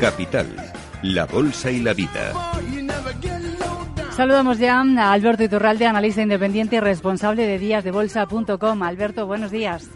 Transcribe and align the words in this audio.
Capital, 0.00 0.46
la 1.02 1.24
Bolsa 1.24 1.70
y 1.70 1.80
la 1.80 1.94
Vida. 1.94 2.32
Saludamos 4.10 4.58
ya 4.58 4.80
a 4.80 5.12
Alberto 5.12 5.42
Iturralde, 5.42 5.86
analista 5.86 6.20
independiente 6.20 6.76
y 6.76 6.80
responsable 6.80 7.46
de 7.46 7.58
díasdebolsa.com. 7.58 8.82
Alberto, 8.82 9.26
buenos 9.26 9.50
días. 9.50 9.90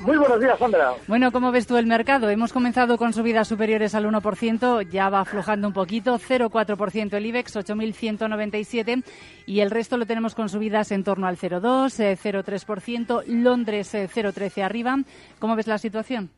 Muy 0.00 0.16
buenos 0.16 0.40
días, 0.40 0.58
Sandra. 0.58 0.94
Bueno, 1.08 1.32
¿cómo 1.32 1.50
ves 1.50 1.66
tú 1.66 1.76
el 1.76 1.86
mercado? 1.86 2.28
Hemos 2.30 2.52
comenzado 2.52 2.98
con 2.98 3.12
subidas 3.12 3.48
superiores 3.48 3.94
al 3.96 4.06
1%, 4.06 4.88
ya 4.88 5.08
va 5.10 5.20
aflojando 5.20 5.66
un 5.68 5.74
poquito, 5.74 6.18
0,4% 6.18 7.14
el 7.14 7.26
IBEX, 7.26 7.56
8.197, 7.56 9.04
y 9.46 9.60
el 9.60 9.70
resto 9.70 9.96
lo 9.96 10.06
tenemos 10.06 10.34
con 10.34 10.48
subidas 10.48 10.92
en 10.92 11.04
torno 11.04 11.26
al 11.26 11.36
0,2, 11.36 12.16
0,3%, 12.16 13.22
eh, 13.22 13.24
Londres 13.28 13.94
0,13 13.94 14.58
eh, 14.58 14.62
arriba. 14.62 14.98
¿Cómo 15.38 15.56
ves 15.56 15.66
la 15.66 15.78
situación? 15.78 16.30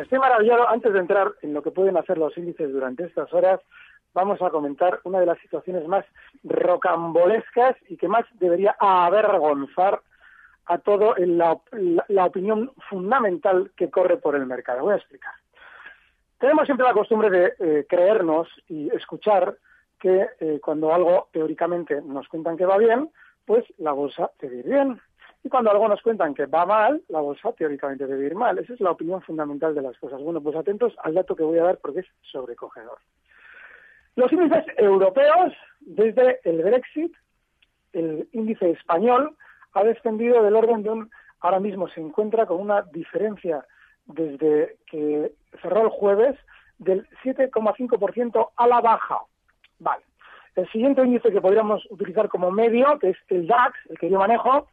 Estoy 0.00 0.18
maravillado. 0.18 0.68
Antes 0.68 0.92
de 0.92 0.98
entrar 0.98 1.32
en 1.42 1.54
lo 1.54 1.62
que 1.62 1.70
pueden 1.70 1.96
hacer 1.96 2.18
los 2.18 2.36
índices 2.36 2.72
durante 2.72 3.04
estas 3.04 3.32
horas, 3.32 3.60
vamos 4.12 4.40
a 4.42 4.50
comentar 4.50 5.00
una 5.04 5.20
de 5.20 5.26
las 5.26 5.38
situaciones 5.38 5.86
más 5.86 6.04
rocambolescas 6.42 7.76
y 7.88 7.96
que 7.96 8.08
más 8.08 8.24
debería 8.34 8.76
avergonzar 8.78 10.00
a 10.66 10.78
todo 10.78 11.14
la, 11.18 11.58
la, 12.08 12.24
opinión 12.24 12.72
fundamental 12.88 13.70
que 13.76 13.90
corre 13.90 14.16
por 14.16 14.34
el 14.34 14.46
mercado. 14.46 14.82
Voy 14.82 14.94
a 14.94 14.96
explicar. 14.96 15.34
Tenemos 16.38 16.64
siempre 16.64 16.86
la 16.86 16.94
costumbre 16.94 17.30
de 17.30 17.54
eh, 17.58 17.86
creernos 17.88 18.48
y 18.68 18.88
escuchar 18.94 19.56
que 20.00 20.26
eh, 20.40 20.60
cuando 20.62 20.92
algo 20.92 21.28
teóricamente 21.32 22.00
nos 22.02 22.28
cuentan 22.28 22.56
que 22.56 22.66
va 22.66 22.78
bien, 22.78 23.10
pues 23.44 23.64
la 23.78 23.92
bolsa 23.92 24.30
debe 24.40 24.56
ir 24.56 24.64
bien. 24.64 25.00
Y 25.44 25.50
cuando 25.50 25.70
algo 25.70 25.86
nos 25.86 26.00
cuentan 26.00 26.34
que 26.34 26.46
va 26.46 26.64
mal, 26.64 27.02
la 27.08 27.20
bolsa 27.20 27.52
teóricamente 27.52 28.06
debe 28.06 28.24
ir 28.24 28.34
mal. 28.34 28.58
Esa 28.58 28.72
es 28.72 28.80
la 28.80 28.92
opinión 28.92 29.20
fundamental 29.20 29.74
de 29.74 29.82
las 29.82 29.96
cosas. 29.98 30.22
Bueno, 30.22 30.40
pues 30.40 30.56
atentos 30.56 30.94
al 31.02 31.12
dato 31.12 31.36
que 31.36 31.42
voy 31.42 31.58
a 31.58 31.64
dar 31.64 31.78
porque 31.78 32.00
es 32.00 32.06
sobrecogedor. 32.22 32.98
Los 34.16 34.32
índices 34.32 34.64
europeos, 34.78 35.52
desde 35.80 36.40
el 36.44 36.62
Brexit, 36.62 37.12
el 37.92 38.26
índice 38.32 38.70
español 38.70 39.36
ha 39.74 39.84
descendido 39.84 40.42
del 40.42 40.56
orden 40.56 40.82
de 40.82 40.90
un, 40.90 41.10
ahora 41.40 41.60
mismo 41.60 41.88
se 41.88 42.00
encuentra 42.00 42.46
con 42.46 42.58
una 42.58 42.80
diferencia 42.82 43.66
desde 44.06 44.76
que 44.86 45.32
cerró 45.60 45.82
el 45.82 45.90
jueves 45.90 46.38
del 46.78 47.06
7,5% 47.22 48.50
a 48.56 48.66
la 48.66 48.80
baja. 48.80 49.18
Vale. 49.78 50.04
El 50.56 50.70
siguiente 50.70 51.02
índice 51.02 51.30
que 51.30 51.40
podríamos 51.40 51.84
utilizar 51.90 52.28
como 52.28 52.50
medio, 52.50 52.98
que 52.98 53.10
es 53.10 53.16
el 53.28 53.46
DAX, 53.46 53.76
el 53.90 53.98
que 53.98 54.08
yo 54.08 54.18
manejo, 54.18 54.68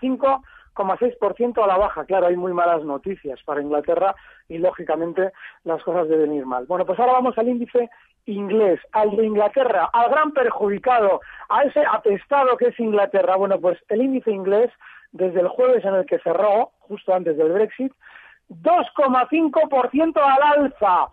5,6% 0.00 1.62
a 1.62 1.66
la 1.66 1.76
baja. 1.76 2.04
Claro, 2.04 2.26
hay 2.26 2.36
muy 2.36 2.52
malas 2.52 2.84
noticias 2.84 3.42
para 3.44 3.62
Inglaterra 3.62 4.14
y, 4.48 4.58
lógicamente, 4.58 5.32
las 5.64 5.82
cosas 5.82 6.08
deben 6.08 6.32
ir 6.34 6.46
mal. 6.46 6.66
Bueno, 6.66 6.84
pues 6.86 6.98
ahora 6.98 7.12
vamos 7.12 7.36
al 7.38 7.48
índice 7.48 7.90
inglés, 8.26 8.80
al 8.92 9.16
de 9.16 9.24
Inglaterra, 9.24 9.88
al 9.92 10.10
gran 10.10 10.32
perjudicado, 10.32 11.20
a 11.48 11.62
ese 11.62 11.80
atestado 11.80 12.56
que 12.56 12.66
es 12.66 12.78
Inglaterra. 12.78 13.36
Bueno, 13.36 13.58
pues 13.58 13.78
el 13.88 14.02
índice 14.02 14.30
inglés, 14.30 14.70
desde 15.12 15.40
el 15.40 15.48
jueves 15.48 15.84
en 15.84 15.94
el 15.94 16.06
que 16.06 16.18
cerró, 16.18 16.72
justo 16.80 17.14
antes 17.14 17.36
del 17.36 17.52
Brexit, 17.52 17.92
2,5% 18.50 20.20
al 20.22 20.62
alza. 20.62 21.08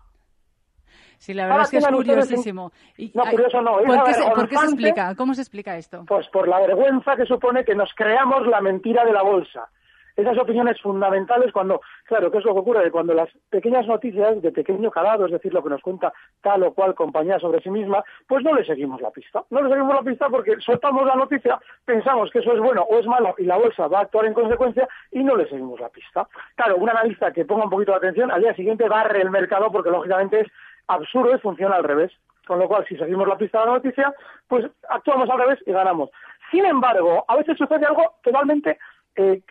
Sí, 1.25 1.34
la 1.34 1.47
verdad 1.47 1.63
es 1.63 1.72
que 1.72 1.78
es 1.78 1.88
curiosísimo. 1.88 2.72
no, 3.16 3.24
curioso 3.24 3.59
no. 3.59 3.78
¿Por 3.80 4.03
qué, 4.03 4.13
se, 4.13 4.24
¿Por 4.30 4.47
qué, 4.47 4.58
se, 4.58 4.66
explica? 4.66 5.16
¿Cómo 5.16 5.34
se 5.34 5.41
explica 5.41 5.75
esto? 5.75 6.06
Pues 6.08 6.28
por 6.28 6.47
la 6.47 6.59
vergüenza 6.59 7.16
que 7.16 7.25
supone 7.25 7.66
que 7.66 7.74
nos 7.74 7.91
creamos 7.96 8.46
la 8.46 8.62
mentira 8.62 9.03
de 9.03 9.12
la 9.12 9.24
bolsa. 9.24 9.68
Esas 10.16 10.38
opiniones 10.38 10.80
fundamentales 10.81 11.52
cuando, 11.52 11.81
claro, 12.06 12.31
¿qué 12.31 12.38
es 12.38 12.46
lo 12.46 12.53
que 12.53 12.59
ocurre? 12.59 12.91
Cuando 12.91 13.16
las 13.16 13.28
pequeñas 13.50 13.88
noticias 13.88 14.40
de 14.40 14.52
pequeño 14.52 14.91
calado, 14.91 15.25
es 15.25 15.31
decir, 15.31 15.52
lo 15.52 15.63
que 15.63 15.69
nos 15.69 15.81
cuenta 15.81 16.13
tal 16.41 16.62
o 16.62 16.74
cual 16.74 16.94
compañía 16.94 17.40
sobre 17.40 17.59
sí 17.62 17.72
misma, 17.72 18.03
pues 18.28 18.44
no 18.44 18.53
le 18.53 18.63
seguimos 18.63 19.02
la 19.02 19.09
pista. 19.09 19.44
No 19.50 19.63
le 19.63 19.69
seguimos 19.69 19.96
la 19.96 20.03
pista 20.03 20.30
porque 20.30 20.57
soltamos 20.59 21.07
la 21.07 21.16
noticia, 21.16 21.59
pensamos 21.84 22.30
que 22.30 22.40
eso 22.40 22.53
es 22.53 22.59
bueno 22.59 22.84
o 22.84 23.00
es 23.00 23.07
malo 23.07 23.34
y 23.40 23.46
la 23.46 23.57
bolsa 23.57 23.88
va 23.88 24.00
a 24.00 24.02
actuar 24.03 24.25
en 24.28 24.36
consecuencia 24.36 24.88
y 25.12 25.24
no 25.24 25.36
le 25.36 25.50
seguimos 25.50 25.80
la 25.81 25.90
pista. 25.90 26.28
Claro, 26.56 26.78
un 26.78 26.90
analista 26.90 27.34
que 27.34 27.46
ponga 27.46 27.63
un 27.63 27.72
poquito 27.72 27.92
de 27.94 27.97
atención, 27.97 28.30
al 28.31 28.42
día 28.42 28.53
siguiente 28.53 28.88
barre 28.88 29.22
el 29.22 29.31
mercado 29.31 29.72
porque 29.72 29.90
lógicamente 29.90 30.42
es 30.42 30.47
absurdo 30.88 31.35
y 31.35 31.40
funciona 31.40 31.75
al 31.75 31.84
revés. 31.84 32.12
Con 32.46 32.59
lo 32.59 32.68
cual, 32.68 32.85
si 32.88 32.96
seguimos 32.96 33.28
la 33.28 33.38
pista 33.38 33.59
de 33.59 33.66
la 33.66 33.72
noticia, 33.73 34.13
pues 34.47 34.66
actuamos 34.90 35.29
al 35.29 35.40
revés 35.40 35.59
y 35.66 35.72
ganamos. 35.72 36.12
Sin 36.51 36.63
embargo, 36.63 37.25
a 37.28 37.35
veces 37.38 37.57
sucede 37.57 37.85
algo 37.85 38.18
totalmente 38.23 38.78
eh, 39.16 39.41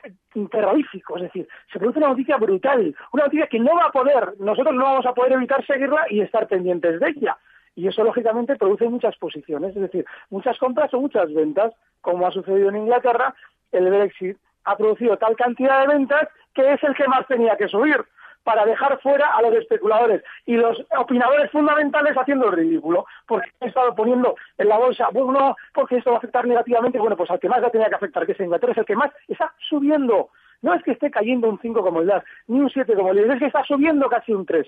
terrorífico, 0.50 1.17
es 1.17 1.23
decir, 1.25 1.49
se 1.73 1.78
produce 1.78 1.99
una 1.99 2.09
noticia 2.09 2.37
brutal, 2.37 2.94
una 3.12 3.25
noticia 3.25 3.47
que 3.47 3.59
no 3.59 3.75
va 3.75 3.87
a 3.87 3.93
poder, 3.93 4.34
nosotros 4.39 4.75
no 4.75 4.84
vamos 4.84 5.06
a 5.06 5.15
poder 5.15 5.33
evitar 5.33 5.65
seguirla 5.67 6.06
y 6.11 6.21
estar 6.21 6.47
pendientes 6.47 7.00
de 7.00 7.09
ella. 7.09 7.37
Y 7.75 7.89
eso, 7.89 8.05
lógicamente, 8.05 8.56
produce 8.56 8.89
muchas 8.89 9.17
posiciones, 9.17 9.75
es 9.75 9.83
decir, 9.83 10.05
muchas 10.31 10.59
compras 10.59 10.93
o 10.94 11.00
muchas 11.00 11.33
ventas, 11.33 11.73
como 12.00 12.27
ha 12.27 12.31
sucedido 12.31 12.69
en 12.69 12.77
Inglaterra, 12.77 13.34
el 13.73 13.91
Brexit 13.91 14.37
ha 14.65 14.77
producido 14.77 15.17
tal 15.17 15.34
cantidad 15.37 15.81
de 15.81 15.94
ventas 15.94 16.28
que 16.55 16.73
es 16.73 16.83
el 16.84 16.94
que 16.94 17.09
más 17.09 17.27
tenía 17.27 17.56
que 17.56 17.69
subir 17.69 18.05
para 18.44 18.65
dejar 18.65 19.00
fuera 19.00 19.34
a 19.34 19.43
los 19.43 19.55
especuladores 19.55 20.22
y 20.47 20.56
los 20.56 20.84
opinadores 20.97 21.50
fundamentales 21.50 22.15
haciendo 22.15 22.47
el 22.47 22.53
ridículo, 22.53 23.06
porque 23.27 23.50
han 23.60 23.69
estado 23.69 23.94
poniendo 23.94 24.37
en 24.59 24.69
la 24.69 24.78
bolsa, 24.78 25.09
bueno, 25.12 25.56
porque 25.72 25.97
esto 25.97 26.10
va 26.10 26.16
a 26.16 26.19
afectar 26.19 26.47
negativamente, 26.47 26.99
bueno, 26.99 27.16
pues 27.16 27.31
al 27.31 27.41
que 27.41 27.49
más 27.49 27.62
ya 27.62 27.71
tenía 27.71 27.88
que 27.88 27.97
afectar, 27.97 28.25
que 28.27 28.32
es 28.32 28.41
Inglaterra, 28.41 28.72
es 28.72 28.78
el 28.78 28.84
que 28.84 28.97
más 28.97 29.10
está 29.27 29.53
subiendo. 29.69 30.28
No 30.62 30.72
es 30.75 30.82
que 30.82 30.93
esté 30.93 31.10
cayendo 31.10 31.49
un 31.49 31.59
5 31.59 31.82
como 31.82 32.00
el 32.00 32.06
DAS, 32.06 32.25
ni 32.47 32.60
un 32.60 32.71
7 32.71 32.94
como 32.94 33.10
el 33.10 33.27
DAS, 33.27 33.34
es 33.34 33.41
que 33.41 33.47
está 33.47 33.65
subiendo 33.65 34.09
casi 34.09 34.32
un 34.32 34.47
3. 34.47 34.66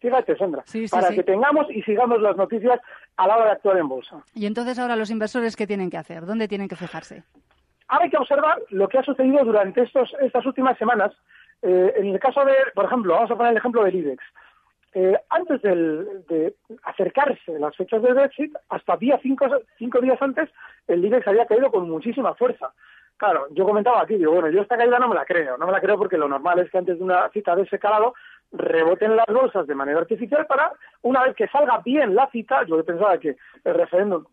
Fíjate, 0.00 0.36
Sandra, 0.36 0.62
para 0.90 1.10
que 1.10 1.24
tengamos 1.24 1.66
y 1.70 1.82
sigamos 1.82 2.20
las 2.22 2.36
noticias 2.36 2.80
a 3.16 3.26
la 3.26 3.36
hora 3.36 3.46
de 3.46 3.52
actuar 3.52 3.78
en 3.78 3.88
bolsa. 3.88 4.22
Y 4.32 4.46
entonces 4.46 4.78
ahora 4.78 4.94
los 4.94 5.10
inversores, 5.10 5.56
¿qué 5.56 5.66
tienen 5.66 5.90
que 5.90 5.96
hacer? 5.96 6.24
¿Dónde 6.24 6.46
tienen 6.46 6.68
que 6.68 6.76
fijarse? 6.76 7.24
Ahora 7.88 8.04
hay 8.04 8.10
que 8.10 8.18
observar 8.18 8.58
lo 8.70 8.86
que 8.86 8.98
ha 8.98 9.02
sucedido 9.02 9.44
durante 9.44 9.82
estos, 9.82 10.14
estas 10.20 10.46
últimas 10.46 10.78
semanas 10.78 11.12
eh, 11.62 11.94
en 11.96 12.06
el 12.06 12.20
caso 12.20 12.44
de, 12.44 12.54
por 12.74 12.84
ejemplo, 12.84 13.14
vamos 13.14 13.30
a 13.30 13.36
poner 13.36 13.52
el 13.52 13.58
ejemplo 13.58 13.84
del 13.84 13.96
IBEX. 13.96 14.22
Eh, 14.94 15.16
antes 15.28 15.60
de 15.62 16.54
acercarse 16.84 17.58
las 17.58 17.76
fechas 17.76 18.02
del 18.02 18.14
Brexit, 18.14 18.54
hasta 18.68 18.96
día 18.96 19.18
cinco, 19.22 19.46
cinco 19.76 20.00
días 20.00 20.20
antes, 20.20 20.48
el 20.86 21.04
IBEX 21.04 21.26
había 21.28 21.46
caído 21.46 21.70
con 21.70 21.88
muchísima 21.88 22.34
fuerza. 22.34 22.72
Claro, 23.16 23.48
yo 23.50 23.64
comentaba 23.64 24.00
aquí, 24.00 24.16
digo, 24.16 24.32
bueno, 24.32 24.48
yo 24.48 24.62
esta 24.62 24.76
caída 24.76 24.98
no 24.98 25.08
me 25.08 25.14
la 25.14 25.24
creo, 25.24 25.58
no 25.58 25.66
me 25.66 25.72
la 25.72 25.80
creo 25.80 25.98
porque 25.98 26.16
lo 26.16 26.28
normal 26.28 26.60
es 26.60 26.70
que 26.70 26.78
antes 26.78 26.98
de 26.98 27.04
una 27.04 27.28
cita 27.30 27.56
de 27.56 27.62
ese 27.62 27.78
calado 27.78 28.14
reboten 28.52 29.16
las 29.16 29.26
bolsas 29.26 29.66
de 29.66 29.74
manera 29.74 29.98
artificial 29.98 30.46
para, 30.46 30.72
una 31.02 31.24
vez 31.24 31.34
que 31.34 31.48
salga 31.48 31.78
bien 31.84 32.14
la 32.14 32.30
cita, 32.30 32.64
yo 32.64 32.82
pensaba 32.84 33.18
que 33.18 33.36
el 33.64 33.74
referéndum 33.74 34.24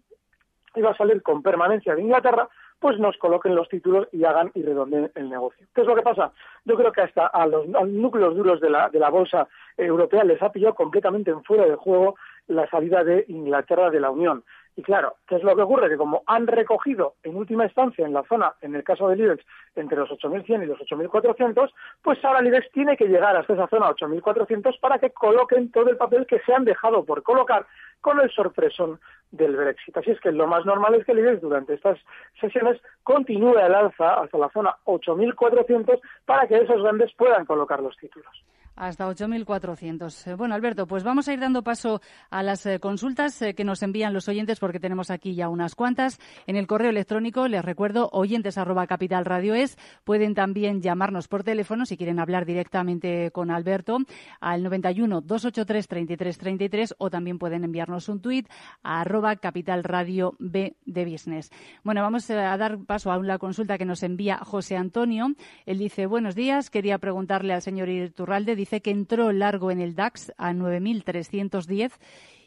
iba 0.75 0.91
a 0.91 0.97
salir 0.97 1.21
con 1.23 1.41
permanencia 1.41 1.95
de 1.95 2.01
Inglaterra, 2.01 2.47
pues 2.79 2.99
nos 2.99 3.17
coloquen 3.17 3.55
los 3.55 3.69
títulos 3.69 4.07
y 4.11 4.23
hagan 4.25 4.51
y 4.53 4.61
redondeen 4.61 5.11
el 5.15 5.29
negocio. 5.29 5.65
¿Qué 5.73 5.81
es 5.81 5.87
lo 5.87 5.95
que 5.95 6.01
pasa? 6.01 6.31
Yo 6.65 6.75
creo 6.75 6.91
que 6.91 7.01
hasta 7.01 7.27
a 7.27 7.47
los, 7.47 7.67
núcleos 7.67 8.35
duros 8.35 8.61
de 8.61 8.69
la, 8.69 8.89
de 8.89 8.99
la 8.99 9.09
bolsa 9.09 9.47
europea 9.77 10.23
les 10.23 10.41
ha 10.41 10.51
pillado 10.51 10.75
completamente 10.75 11.31
en 11.31 11.43
fuera 11.43 11.65
de 11.65 11.75
juego 11.75 12.15
la 12.47 12.69
salida 12.69 13.03
de 13.03 13.25
Inglaterra 13.27 13.89
de 13.89 13.99
la 13.99 14.11
Unión. 14.11 14.43
Y 14.77 14.83
claro, 14.83 15.15
¿qué 15.25 15.37
es 15.37 15.43
lo 15.43 15.55
que 15.55 15.61
ocurre? 15.61 15.87
Que 15.87 15.95
como 15.95 16.23
han 16.27 16.47
recogido 16.47 17.15
en 17.23 17.37
última 17.37 17.63
instancia 17.63 18.05
en 18.05 18.13
la 18.13 18.23
zona, 18.23 18.55
en 18.61 18.75
el 18.75 18.83
caso 18.83 19.07
del 19.07 19.21
IBEX, 19.21 19.45
entre 19.75 19.97
los 19.97 20.09
8.100 20.09 20.63
y 20.63 20.65
los 20.65 20.79
8.400, 20.79 21.71
pues 22.01 22.23
ahora 22.25 22.39
el 22.39 22.47
IBEX 22.47 22.71
tiene 22.71 22.97
que 22.97 23.07
llegar 23.07 23.37
hasta 23.37 23.53
esa 23.53 23.67
zona 23.67 23.89
8.400 23.91 24.77
para 24.81 24.99
que 24.99 25.11
coloquen 25.11 25.71
todo 25.71 25.89
el 25.89 25.95
papel 25.95 26.25
que 26.25 26.39
se 26.39 26.53
han 26.53 26.65
dejado 26.65 27.05
por 27.05 27.23
colocar 27.23 27.65
con 28.01 28.19
el 28.19 28.29
sorpresón 28.31 28.99
del 29.31 29.55
Brexit. 29.55 29.97
Así 29.97 30.11
es 30.11 30.19
que 30.19 30.31
lo 30.31 30.47
más 30.47 30.65
normal 30.65 30.95
es 30.95 31.05
que 31.05 31.11
el 31.11 31.19
IBEX 31.19 31.41
durante 31.41 31.73
estas 31.73 31.99
sesiones 32.39 32.81
continúe 33.03 33.57
al 33.57 33.75
alza 33.75 34.21
hasta 34.21 34.37
la 34.37 34.49
zona 34.49 34.75
8.400 34.85 35.99
para 36.25 36.47
que 36.47 36.57
esos 36.57 36.81
grandes 36.81 37.13
puedan 37.13 37.45
colocar 37.45 37.81
los 37.81 37.95
títulos. 37.97 38.43
Hasta 38.75 39.07
8.400. 39.07 40.27
Eh, 40.27 40.35
bueno, 40.35 40.53
Alberto, 40.53 40.85
pues 40.85 41.03
vamos 41.03 41.27
a 41.27 41.33
ir 41.33 41.39
dando 41.39 41.63
paso 41.63 42.01
a 42.29 42.43
las 42.43 42.65
eh, 42.65 42.79
consultas 42.79 43.41
eh, 43.41 43.53
que 43.53 43.63
nos 43.63 43.81
envían 43.83 44.13
los 44.13 44.27
oyentes 44.27 44.59
porque 44.59 44.81
tenemos 44.81 45.11
aquí 45.11 45.33
ya 45.33 45.47
unas 45.47 45.75
cuantas. 45.75 46.19
En 46.45 46.57
el 46.57 46.67
correo 46.67 46.89
electrónico, 46.89 47.47
les 47.47 47.63
recuerdo, 47.63 48.09
oyentes 48.11 48.57
arroba 48.57 48.85
capital 48.85 49.23
radio 49.23 49.53
es. 49.53 49.77
Pueden 50.03 50.35
también 50.35 50.81
llamarnos 50.81 51.29
por 51.29 51.43
teléfono 51.43 51.85
si 51.85 51.95
quieren 51.95 52.19
hablar 52.19 52.45
directamente 52.45 53.31
con 53.31 53.49
Alberto 53.49 53.99
al 54.41 54.63
91 54.63 55.21
283 55.21 55.87
33 55.87 56.37
33 56.37 56.95
o 56.97 57.09
también 57.09 57.39
pueden 57.39 57.63
enviarnos 57.63 58.09
un 58.09 58.19
tuit 58.19 58.49
a 58.83 59.01
arroba 59.01 59.37
capital 59.37 59.85
radio 59.85 60.35
B 60.39 60.75
de 60.85 61.05
business. 61.05 61.49
Bueno, 61.83 62.01
vamos 62.01 62.29
a 62.29 62.57
dar 62.57 62.77
paso 62.79 63.11
a 63.11 63.17
una 63.17 63.37
consulta 63.37 63.77
que 63.77 63.85
nos 63.85 64.03
envía 64.03 64.37
José 64.39 64.75
Antonio. 64.75 65.27
Él 65.65 65.77
dice, 65.77 66.07
buenos 66.07 66.35
días, 66.35 66.69
quería 66.69 66.97
preguntarle 66.97 67.53
al 67.53 67.61
señor 67.61 67.87
Iturralde 67.87 68.64
dice 68.65 68.81
que 68.81 68.89
entró 68.89 69.31
largo 69.31 69.69
en 69.69 69.79
el 69.79 69.93
DAX 69.93 70.33
a 70.39 70.51
9.310 70.51 71.99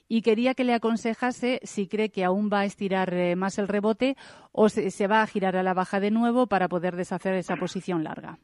y 0.09 0.23
quería 0.23 0.55
que 0.55 0.65
le 0.65 0.75
aconsejase 0.75 1.61
si 1.63 1.87
cree 1.87 2.11
que 2.11 2.25
aún 2.25 2.51
va 2.53 2.61
a 2.61 2.65
estirar 2.65 3.15
eh, 3.15 3.37
más 3.37 3.57
el 3.61 3.69
rebote 3.69 4.17
o 4.51 4.69
se, 4.69 5.07
va 5.07 5.23
a 5.23 5.27
girar 5.29 5.55
a 5.55 5.63
la 5.63 5.75
baja 5.75 6.01
de 6.01 6.11
nuevo 6.11 6.49
para 6.49 6.67
poder 6.67 6.97
deshacer 6.97 7.35
esa 7.35 7.55
posición 7.55 8.03
larga. 8.03 8.39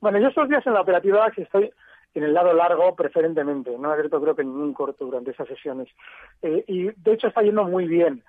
Bueno, 0.00 0.20
yo 0.20 0.28
estos 0.28 0.48
días 0.48 0.64
en 0.68 0.74
la 0.74 0.82
operativa 0.82 1.18
DAX 1.18 1.38
estoy 1.38 1.72
en 2.14 2.22
el 2.22 2.32
lado 2.32 2.52
largo 2.52 2.94
preferentemente, 2.94 3.76
no 3.76 3.90
he 3.90 3.92
abierto 3.94 4.22
creo 4.22 4.36
que 4.36 4.44
ningún 4.44 4.72
corto 4.72 5.04
durante 5.04 5.32
esas 5.32 5.48
sesiones. 5.48 5.88
Eh, 6.42 6.62
y 6.68 6.84
de 6.92 7.12
hecho 7.12 7.26
está 7.26 7.42
yendo 7.42 7.64
muy 7.64 7.88
bien. 7.88 8.22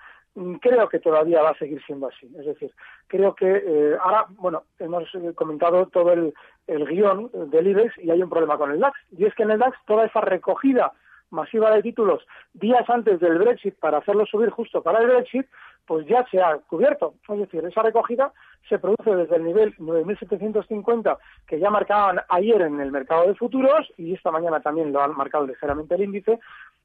Creo 0.62 0.90
que 0.90 1.00
todavía 1.00 1.42
va 1.42 1.52
a 1.52 1.58
seguir 1.58 1.82
siendo 1.86 2.08
así. 2.08 2.30
Es 2.38 2.46
decir, 2.46 2.72
creo 3.08 3.34
que 3.36 3.46
eh, 3.50 3.98
ahora, 4.02 4.26
bueno, 4.32 4.64
hemos 4.80 5.04
eh, 5.16 5.34
comentado 5.34 5.88
todo 5.88 6.12
el, 6.12 6.34
el 6.68 6.86
guion 6.86 7.32
del 7.52 7.68
IBEX 7.68 7.98
y 8.00 8.12
hay 8.12 8.22
un 8.22 8.30
problema 8.30 8.58
con 8.58 8.72
el 8.72 8.80
DAX. 8.80 9.00
Y 9.18 9.26
es 9.26 9.34
que 9.34 9.44
en 9.44 9.52
el 9.52 9.60
DAX 9.60 9.78
toda 9.86 10.06
esa 10.06 10.22
recogida 10.22 10.92
masiva 11.32 11.72
de 11.72 11.82
títulos 11.82 12.26
días 12.54 12.90
antes 12.90 13.20
del 13.20 13.38
Brexit 13.38 13.76
para 13.76 14.00
hacerlo 14.00 14.26
subir 14.26 14.50
justo 14.50 14.82
para 14.82 15.00
el 15.00 15.08
Brexit, 15.08 15.48
pues 15.86 16.06
ya 16.08 16.26
se 16.32 16.42
ha 16.42 16.58
cubierto. 16.58 17.16
Es 17.30 17.40
decir, 17.40 17.64
esa 17.66 17.82
recogida 17.82 18.32
se 18.68 18.80
produce 18.80 19.16
desde 19.16 19.36
el 19.36 19.44
nivel 19.44 19.76
9.750 19.78 21.18
que 21.48 21.60
ya 21.60 21.70
marcaban 21.70 22.22
ayer 22.30 22.62
en 22.62 22.80
el 22.80 22.92
mercado 22.92 23.28
de 23.28 23.36
futuros 23.36 23.92
y 23.98 24.14
esta 24.14 24.32
mañana 24.32 24.60
también 24.60 24.92
lo 24.92 25.02
han 25.02 25.16
marcado 25.16 25.46
ligeramente 25.46 25.96
el 25.96 26.04
índice 26.04 26.40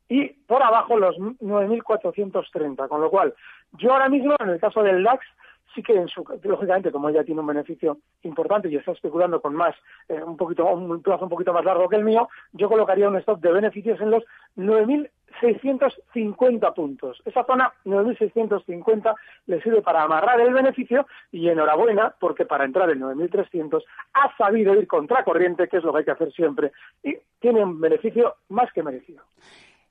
y 0.08 0.29
por 0.29 0.62
abajo 0.62 0.99
los 0.99 1.17
9.430, 1.17 2.88
con 2.88 3.00
lo 3.00 3.11
cual 3.11 3.35
yo 3.79 3.93
ahora 3.93 4.08
mismo 4.08 4.35
en 4.41 4.50
el 4.50 4.61
caso 4.61 4.82
del 4.82 5.03
DAX 5.05 5.25
sí 5.75 5.82
que 5.82 5.94
en 5.94 6.08
su, 6.08 6.25
lógicamente 6.43 6.91
como 6.91 7.08
ella 7.08 7.25
tiene 7.25 7.41
un 7.41 7.46
beneficio 7.46 7.99
importante 8.23 8.69
y 8.69 8.76
está 8.76 8.93
especulando 8.93 9.41
con 9.41 9.55
más 9.55 9.75
eh, 10.08 10.20
un 10.23 10.37
poquito 10.37 10.67
un 10.67 11.00
plazo 11.00 11.25
un 11.25 11.31
poquito 11.31 11.53
más 11.53 11.64
largo 11.64 11.88
que 11.88 11.96
el 11.96 12.05
mío 12.05 12.29
yo 12.53 12.69
colocaría 12.69 13.08
un 13.08 13.17
stop 13.17 13.41
de 13.41 13.53
beneficios 13.53 14.00
en 14.00 14.11
los 14.11 14.25
9.650 15.40 16.75
puntos. 16.75 17.22
Esa 17.25 17.44
zona 17.44 17.72
9.650 17.84 19.14
le 19.46 19.62
sirve 19.62 19.82
para 19.82 20.02
amarrar 20.02 20.40
el 20.40 20.52
beneficio 20.52 21.06
y 21.32 21.48
enhorabuena 21.48 22.14
porque 22.19 22.44
para 22.44 22.64
entrar 22.64 22.90
en 22.90 23.00
9.300 23.00 23.82
ha 24.14 24.37
sabido 24.37 24.75
ir 24.75 24.87
contracorriente 24.87 25.69
que 25.69 25.78
es 25.78 25.84
lo 25.84 25.92
que 25.92 25.98
hay 25.98 26.04
que 26.04 26.10
hacer 26.10 26.32
siempre 26.32 26.72
y 27.02 27.16
tiene 27.38 27.62
un 27.62 27.81
beneficio 27.81 28.37
más 28.48 28.72
que 28.72 28.82
merecido 28.82 29.22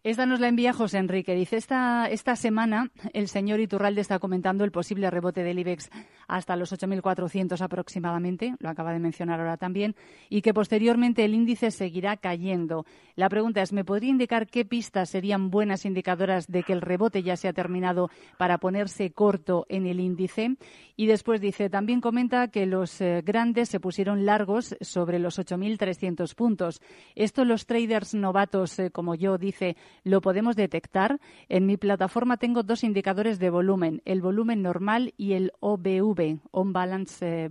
esta 0.04 0.25
nos 0.25 0.40
la 0.40 0.48
envía 0.48 0.72
José 0.72 0.98
Enrique. 0.98 1.36
Dice, 1.36 1.57
esta, 1.57 2.07
esta 2.10 2.36
semana 2.38 2.90
el 3.13 3.28
señor 3.28 3.60
Iturralde 3.60 4.00
está 4.00 4.18
comentando 4.19 4.63
el 4.63 4.72
posible 4.72 5.10
rebote 5.12 5.44
del 5.44 5.60
IBEX 5.60 5.90
hasta 6.28 6.56
los 6.56 6.72
8.400 6.72 7.60
aproximadamente, 7.60 8.56
lo 8.60 8.69
acaba 8.69 8.94
de 8.94 9.00
mencionar 9.00 9.40
ahora 9.40 9.57
también, 9.57 9.96
y 10.30 10.42
que 10.42 10.54
posteriormente 10.54 11.25
el 11.25 11.34
índice 11.34 11.72
seguirá 11.72 12.16
cayendo. 12.18 12.86
La 13.16 13.28
pregunta 13.30 13.62
es, 13.62 13.74
¿me 13.74 13.84
podría 13.84 14.12
indicar 14.12 14.48
qué 14.48 14.63
pistas 14.63 15.10
serían 15.10 15.50
buenas 15.50 15.86
indicadoras 15.86 16.48
de 16.48 16.63
que 16.63 16.72
el 16.72 16.81
rebote 16.81 17.24
ya 17.24 17.36
se 17.36 17.48
ha 17.48 17.54
terminado 17.54 18.10
para 18.38 18.60
ponerse 18.60 19.12
corto 19.12 19.66
en 19.69 19.86
el 19.86 20.00
índice? 20.00 20.56
Y 20.95 21.07
después 21.07 21.42
dice, 21.42 21.69
también 21.69 22.00
comenta 22.00 22.50
que 22.50 22.66
los 22.66 23.02
eh, 23.02 23.22
grandes 23.25 23.69
se 23.69 23.80
pusieron 23.80 24.25
largos 24.25 24.75
sobre 24.81 25.18
los 25.19 25.40
8.300 25.40 26.36
puntos. 26.36 26.81
Esto 27.16 27.44
los 27.44 27.66
traders 27.66 28.13
novatos, 28.13 28.78
eh, 28.80 28.92
como 28.92 29.16
yo, 29.16 29.38
dice, 29.38 29.75
lo 30.04 30.22
podemos 30.22 30.56
detectar. 30.56 31.20
En 31.48 31.66
mi 31.66 31.78
plataforma 31.78 32.38
tengo 32.38 32.64
dos 32.64 32.84
indicadores 32.84 33.40
de 33.40 33.50
volumen, 33.50 34.02
el 34.06 34.22
volumen 34.22 34.62
normal 34.62 35.14
y 35.18 35.34
el 35.34 35.52
OBV, 35.60 36.40
On 36.52 36.74
Balance 36.74 37.46
eh, 37.46 37.50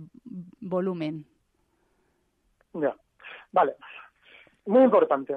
Volumen. 0.59 1.25
Ya, 2.73 2.95
vale. 3.51 3.75
Muy 4.65 4.83
importante. 4.83 5.35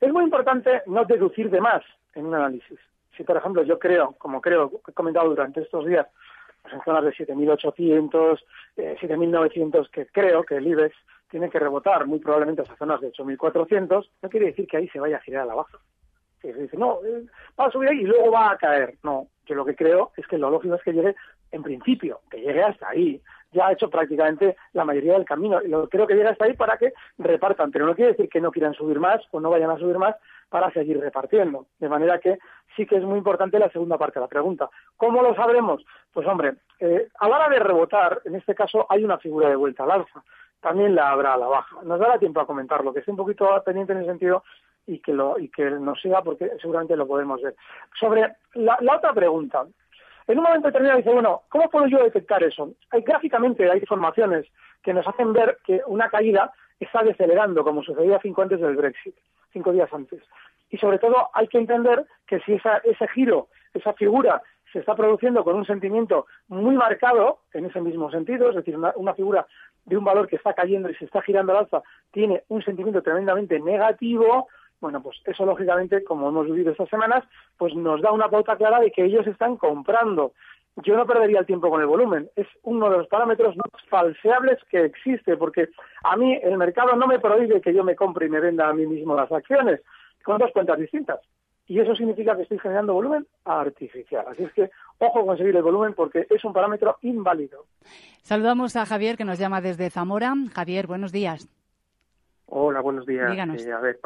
Es 0.00 0.12
muy 0.12 0.24
importante 0.24 0.82
no 0.86 1.04
deducir 1.04 1.50
de 1.50 1.60
más 1.60 1.82
en 2.14 2.26
un 2.26 2.34
análisis. 2.34 2.78
Si, 3.16 3.24
por 3.24 3.36
ejemplo, 3.36 3.62
yo 3.62 3.78
creo, 3.78 4.12
como 4.18 4.40
creo, 4.40 4.80
he 4.86 4.92
comentado 4.92 5.28
durante 5.28 5.60
estos 5.60 5.86
días, 5.86 6.06
pues 6.62 6.74
en 6.74 6.80
zonas 6.82 7.04
de 7.04 7.12
7.800, 7.12 8.40
eh, 8.76 8.96
7.900, 9.00 9.90
que 9.90 10.06
creo 10.06 10.42
que 10.44 10.56
el 10.56 10.66
IBEX 10.66 10.96
tiene 11.30 11.50
que 11.50 11.58
rebotar 11.58 12.06
muy 12.06 12.18
probablemente 12.18 12.62
a 12.62 12.64
esas 12.64 12.78
zonas 12.78 13.00
de 13.00 13.12
8.400, 13.12 14.08
no 14.22 14.28
quiere 14.28 14.46
decir 14.46 14.66
que 14.66 14.76
ahí 14.76 14.88
se 14.88 15.00
vaya 15.00 15.16
a 15.16 15.20
girar 15.20 15.42
a 15.42 15.46
la 15.46 15.54
baja 15.54 15.78
que 16.40 16.52
se 16.52 16.62
dice, 16.62 16.76
no, 16.76 16.98
eh, 17.04 17.24
va 17.58 17.66
a 17.66 17.70
subir 17.70 17.92
y 17.92 18.04
luego 18.04 18.30
va 18.30 18.52
a 18.52 18.58
caer. 18.58 18.94
No, 19.02 19.28
yo 19.46 19.54
lo 19.54 19.64
que 19.64 19.74
creo 19.74 20.12
es 20.16 20.26
que 20.26 20.38
lo 20.38 20.50
lógico 20.50 20.74
es 20.74 20.82
que 20.82 20.92
llegue, 20.92 21.14
en 21.50 21.62
principio, 21.62 22.20
que 22.30 22.40
llegue 22.40 22.62
hasta 22.62 22.88
ahí. 22.88 23.20
Ya 23.52 23.66
ha 23.66 23.72
hecho 23.72 23.90
prácticamente 23.90 24.56
la 24.72 24.84
mayoría 24.84 25.14
del 25.14 25.24
camino. 25.24 25.60
Y 25.60 25.68
lo 25.68 25.88
creo 25.88 26.06
que 26.06 26.14
llegue 26.14 26.28
hasta 26.28 26.44
ahí 26.44 26.54
para 26.54 26.78
que 26.78 26.92
repartan. 27.18 27.72
Pero 27.72 27.84
no 27.84 27.96
quiere 27.96 28.12
decir 28.12 28.28
que 28.28 28.40
no 28.40 28.52
quieran 28.52 28.74
subir 28.74 29.00
más 29.00 29.20
o 29.32 29.40
no 29.40 29.50
vayan 29.50 29.70
a 29.70 29.78
subir 29.78 29.98
más 29.98 30.14
para 30.48 30.70
seguir 30.70 31.00
repartiendo. 31.00 31.66
De 31.80 31.88
manera 31.88 32.20
que 32.20 32.38
sí 32.76 32.86
que 32.86 32.96
es 32.96 33.02
muy 33.02 33.18
importante 33.18 33.58
la 33.58 33.70
segunda 33.70 33.98
parte 33.98 34.20
de 34.20 34.24
la 34.24 34.28
pregunta. 34.28 34.70
¿Cómo 34.96 35.20
lo 35.20 35.34
sabremos? 35.34 35.84
Pues 36.12 36.26
hombre, 36.28 36.54
eh, 36.78 37.08
a 37.18 37.28
la 37.28 37.36
hora 37.36 37.48
de 37.48 37.58
rebotar, 37.58 38.20
en 38.24 38.36
este 38.36 38.54
caso 38.54 38.86
hay 38.88 39.04
una 39.04 39.18
figura 39.18 39.48
de 39.48 39.56
vuelta 39.56 39.82
al 39.82 39.90
alza. 39.90 40.22
También 40.60 40.94
la 40.94 41.10
habrá 41.10 41.34
a 41.34 41.38
la 41.38 41.46
baja. 41.46 41.76
Nos 41.82 41.98
dará 41.98 42.18
tiempo 42.18 42.40
a 42.40 42.46
comentarlo, 42.46 42.92
que 42.92 43.00
esté 43.00 43.10
un 43.10 43.16
poquito 43.16 43.48
pendiente 43.64 43.94
en 43.94 44.00
el 44.00 44.06
sentido 44.06 44.44
y 44.90 44.98
que, 44.98 45.12
lo, 45.12 45.38
y 45.38 45.48
que 45.48 45.70
nos 45.70 46.00
siga 46.00 46.22
porque 46.22 46.50
seguramente 46.60 46.96
lo 46.96 47.06
podemos 47.06 47.40
ver. 47.40 47.54
Sobre 47.98 48.34
la, 48.54 48.76
otra 48.96 49.12
pregunta, 49.12 49.64
en 50.26 50.38
un 50.38 50.44
momento 50.44 50.68
determinado 50.68 50.98
dice, 50.98 51.12
bueno, 51.12 51.42
¿cómo 51.48 51.70
puedo 51.70 51.86
yo 51.86 52.02
detectar 52.02 52.42
eso? 52.42 52.72
Hay, 52.90 53.02
gráficamente 53.02 53.70
hay 53.70 53.78
informaciones 53.78 54.46
que 54.82 54.92
nos 54.92 55.06
hacen 55.06 55.32
ver 55.32 55.58
que 55.64 55.80
una 55.86 56.08
caída 56.08 56.52
está 56.80 57.02
decelerando, 57.02 57.62
como 57.62 57.82
sucedía 57.82 58.18
cinco 58.20 58.42
antes 58.42 58.60
del 58.60 58.76
Brexit, 58.76 59.14
cinco 59.52 59.72
días 59.72 59.92
antes. 59.92 60.22
Y 60.70 60.78
sobre 60.78 60.98
todo 60.98 61.28
hay 61.34 61.46
que 61.46 61.58
entender 61.58 62.04
que 62.26 62.40
si 62.40 62.54
esa, 62.54 62.78
ese 62.78 63.06
giro, 63.08 63.48
esa 63.74 63.92
figura 63.92 64.42
se 64.72 64.80
está 64.80 64.94
produciendo 64.94 65.44
con 65.44 65.56
un 65.56 65.66
sentimiento 65.66 66.26
muy 66.48 66.76
marcado 66.76 67.40
en 67.52 67.66
ese 67.66 67.80
mismo 67.80 68.10
sentido, 68.10 68.50
es 68.50 68.56
decir, 68.56 68.76
una, 68.76 68.92
una, 68.96 69.14
figura 69.14 69.46
de 69.84 69.96
un 69.96 70.04
valor 70.04 70.28
que 70.28 70.36
está 70.36 70.54
cayendo 70.54 70.88
y 70.88 70.94
se 70.94 71.06
está 71.06 71.22
girando 71.22 71.52
al 71.52 71.58
alza 71.58 71.82
tiene 72.12 72.44
un 72.48 72.62
sentimiento 72.62 73.02
tremendamente 73.02 73.58
negativo, 73.58 74.48
bueno, 74.80 75.02
pues 75.02 75.18
eso 75.26 75.44
lógicamente, 75.44 76.02
como 76.04 76.28
hemos 76.28 76.46
vivido 76.46 76.72
estas 76.72 76.88
semanas, 76.88 77.24
pues 77.58 77.74
nos 77.74 78.00
da 78.00 78.12
una 78.12 78.28
pauta 78.28 78.56
clara 78.56 78.80
de 78.80 78.90
que 78.90 79.04
ellos 79.04 79.26
están 79.26 79.56
comprando. 79.56 80.32
Yo 80.76 80.96
no 80.96 81.06
perdería 81.06 81.40
el 81.40 81.46
tiempo 81.46 81.68
con 81.68 81.80
el 81.80 81.86
volumen. 81.86 82.30
Es 82.36 82.46
uno 82.62 82.88
de 82.88 82.98
los 82.98 83.08
parámetros 83.08 83.56
más 83.56 83.70
falseables 83.88 84.58
que 84.70 84.84
existe, 84.84 85.36
porque 85.36 85.68
a 86.02 86.16
mí 86.16 86.38
el 86.42 86.56
mercado 86.56 86.96
no 86.96 87.06
me 87.06 87.18
prohíbe 87.18 87.60
que 87.60 87.74
yo 87.74 87.84
me 87.84 87.96
compre 87.96 88.26
y 88.26 88.30
me 88.30 88.40
venda 88.40 88.68
a 88.68 88.72
mí 88.72 88.86
mismo 88.86 89.14
las 89.14 89.30
acciones, 89.30 89.80
con 90.24 90.38
dos 90.38 90.50
cuentas 90.52 90.78
distintas. 90.78 91.20
Y 91.66 91.78
eso 91.78 91.94
significa 91.94 92.34
que 92.34 92.42
estoy 92.42 92.58
generando 92.58 92.94
volumen 92.94 93.26
artificial. 93.44 94.24
Así 94.28 94.44
es 94.44 94.52
que 94.52 94.70
ojo 94.98 95.24
con 95.24 95.36
seguir 95.36 95.54
el 95.54 95.62
volumen 95.62 95.94
porque 95.94 96.26
es 96.28 96.44
un 96.44 96.52
parámetro 96.52 96.96
inválido. 97.02 97.66
Saludamos 98.22 98.74
a 98.76 98.86
Javier 98.86 99.16
que 99.16 99.24
nos 99.24 99.38
llama 99.38 99.60
desde 99.60 99.90
Zamora. 99.90 100.34
Javier, 100.52 100.86
buenos 100.86 101.12
días. 101.12 101.48
Hola, 102.46 102.80
buenos 102.80 103.06
días. 103.06 103.30
Eh, 103.30 103.72
a 103.72 103.80
ver, 103.80 104.00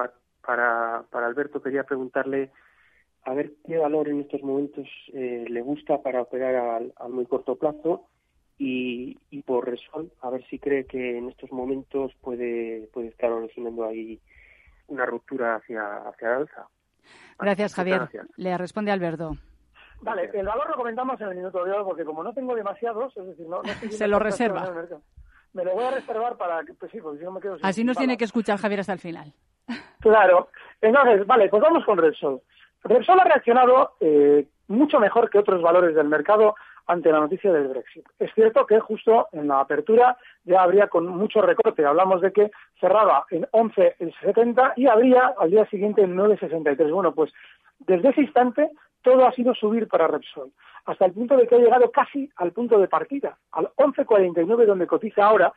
para, 0.47 1.05
para 1.11 1.27
Alberto 1.27 1.63
quería 1.63 1.85
preguntarle 1.85 2.51
a 3.25 3.35
ver 3.35 3.53
qué 3.67 3.79
valor 3.79 4.09
en 4.09 4.21
estos 4.21 4.43
momentos 4.43 4.87
eh, 5.13 5.45
le 5.49 5.63
gusta 5.63 6.03
para 6.03 6.23
operar 6.23 6.55
al, 6.57 6.93
muy 7.11 7.27
corto 7.27 7.57
plazo 7.57 8.07
y, 8.59 9.19
y, 9.31 9.43
por 9.43 9.69
Resol, 9.69 10.13
a 10.21 10.31
ver 10.31 10.45
si 10.47 10.59
cree 10.59 10.85
que 10.85 11.19
en 11.19 11.29
estos 11.29 11.51
momentos 11.51 12.13
puede, 12.21 12.89
puede 12.93 13.09
estar 13.09 13.33
originando 13.33 13.85
ahí 13.85 14.21
una 14.87 15.07
ruptura 15.07 15.57
hacia, 15.57 15.97
hacia 16.09 16.29
la 16.29 16.37
alza. 16.37 16.69
Gracias, 17.39 17.75
Javier. 17.75 18.09
Le 18.37 18.57
responde 18.57 18.93
Alberto. 18.93 19.37
Vale, 20.03 20.31
el 20.35 20.47
valor 20.47 20.69
lo 20.69 20.77
comentamos 20.77 21.21
en 21.21 21.29
el 21.29 21.37
minuto 21.37 21.65
de 21.65 21.73
hoy 21.73 21.85
porque 21.85 22.05
como 22.05 22.23
no 22.23 22.33
tengo 22.33 22.55
demasiados, 22.55 23.17
es 23.17 23.27
decir, 23.27 23.47
no, 23.49 23.63
se 23.91 24.07
lo 24.07 24.19
reserva. 24.19 24.71
Me 25.55 25.65
lo 25.65 25.75
voy 25.75 25.85
a 25.85 25.93
reservar 25.93 26.37
para 26.37 26.65
que, 26.65 26.75
pues 26.75 26.91
sí, 26.93 27.01
porque 27.01 27.21
si 27.21 27.25
no 27.25 27.33
me 27.33 27.41
quedo 27.41 27.57
sin 27.57 27.67
Así 27.67 27.85
nos 27.85 27.97
tiene 27.97 28.17
que 28.17 28.25
escuchar 28.25 28.59
Javier 28.59 28.81
hasta 28.81 28.93
el 28.93 28.99
final. 28.99 29.33
Claro. 30.00 30.49
Entonces, 30.80 31.26
vale, 31.26 31.49
pues 31.49 31.62
vamos 31.62 31.85
con 31.85 31.97
Repsol. 31.99 32.40
Repsol 32.83 33.21
ha 33.21 33.25
reaccionado 33.25 33.92
eh, 34.00 34.47
mucho 34.68 35.00
mejor 35.00 35.30
que 35.30 35.38
otros 35.38 35.62
valores 35.62 35.94
del 35.94 36.09
mercado 36.09 36.54
ante 36.87 37.11
la 37.11 37.21
noticia 37.21 37.52
del 37.52 37.68
Brexit. 37.68 38.06
Es 38.18 38.33
cierto 38.35 38.66
que 38.66 38.78
justo 38.80 39.28
en 39.33 39.49
la 39.49 39.61
apertura 39.61 40.18
ya 40.44 40.62
habría 40.62 40.88
con 40.88 41.06
mucho 41.06 41.40
recorte. 41.40 41.85
Hablamos 41.85 42.21
de 42.21 42.33
que 42.33 42.50
cerraba 42.78 43.25
en 43.30 43.44
11,70 43.44 44.75
y 44.76 44.87
habría 44.87 45.35
al 45.38 45.50
día 45.50 45.64
siguiente 45.66 46.02
en 46.02 46.16
9,63. 46.16 46.92
Bueno, 46.92 47.14
pues 47.14 47.33
desde 47.78 48.11
ese 48.11 48.23
instante 48.23 48.71
todo 49.02 49.26
ha 49.26 49.33
sido 49.33 49.54
subir 49.54 49.87
para 49.88 50.09
Repsol, 50.09 50.50
hasta 50.87 51.04
el 51.04 51.12
punto 51.12 51.37
de 51.37 51.47
que 51.47 51.54
ha 51.54 51.59
llegado 51.59 51.90
casi 51.90 52.30
al 52.37 52.52
punto 52.52 52.78
de 52.78 52.88
partida, 52.88 53.37
al 53.52 53.68
11,49 53.76 54.64
donde 54.64 54.87
cotiza 54.87 55.25
ahora, 55.26 55.52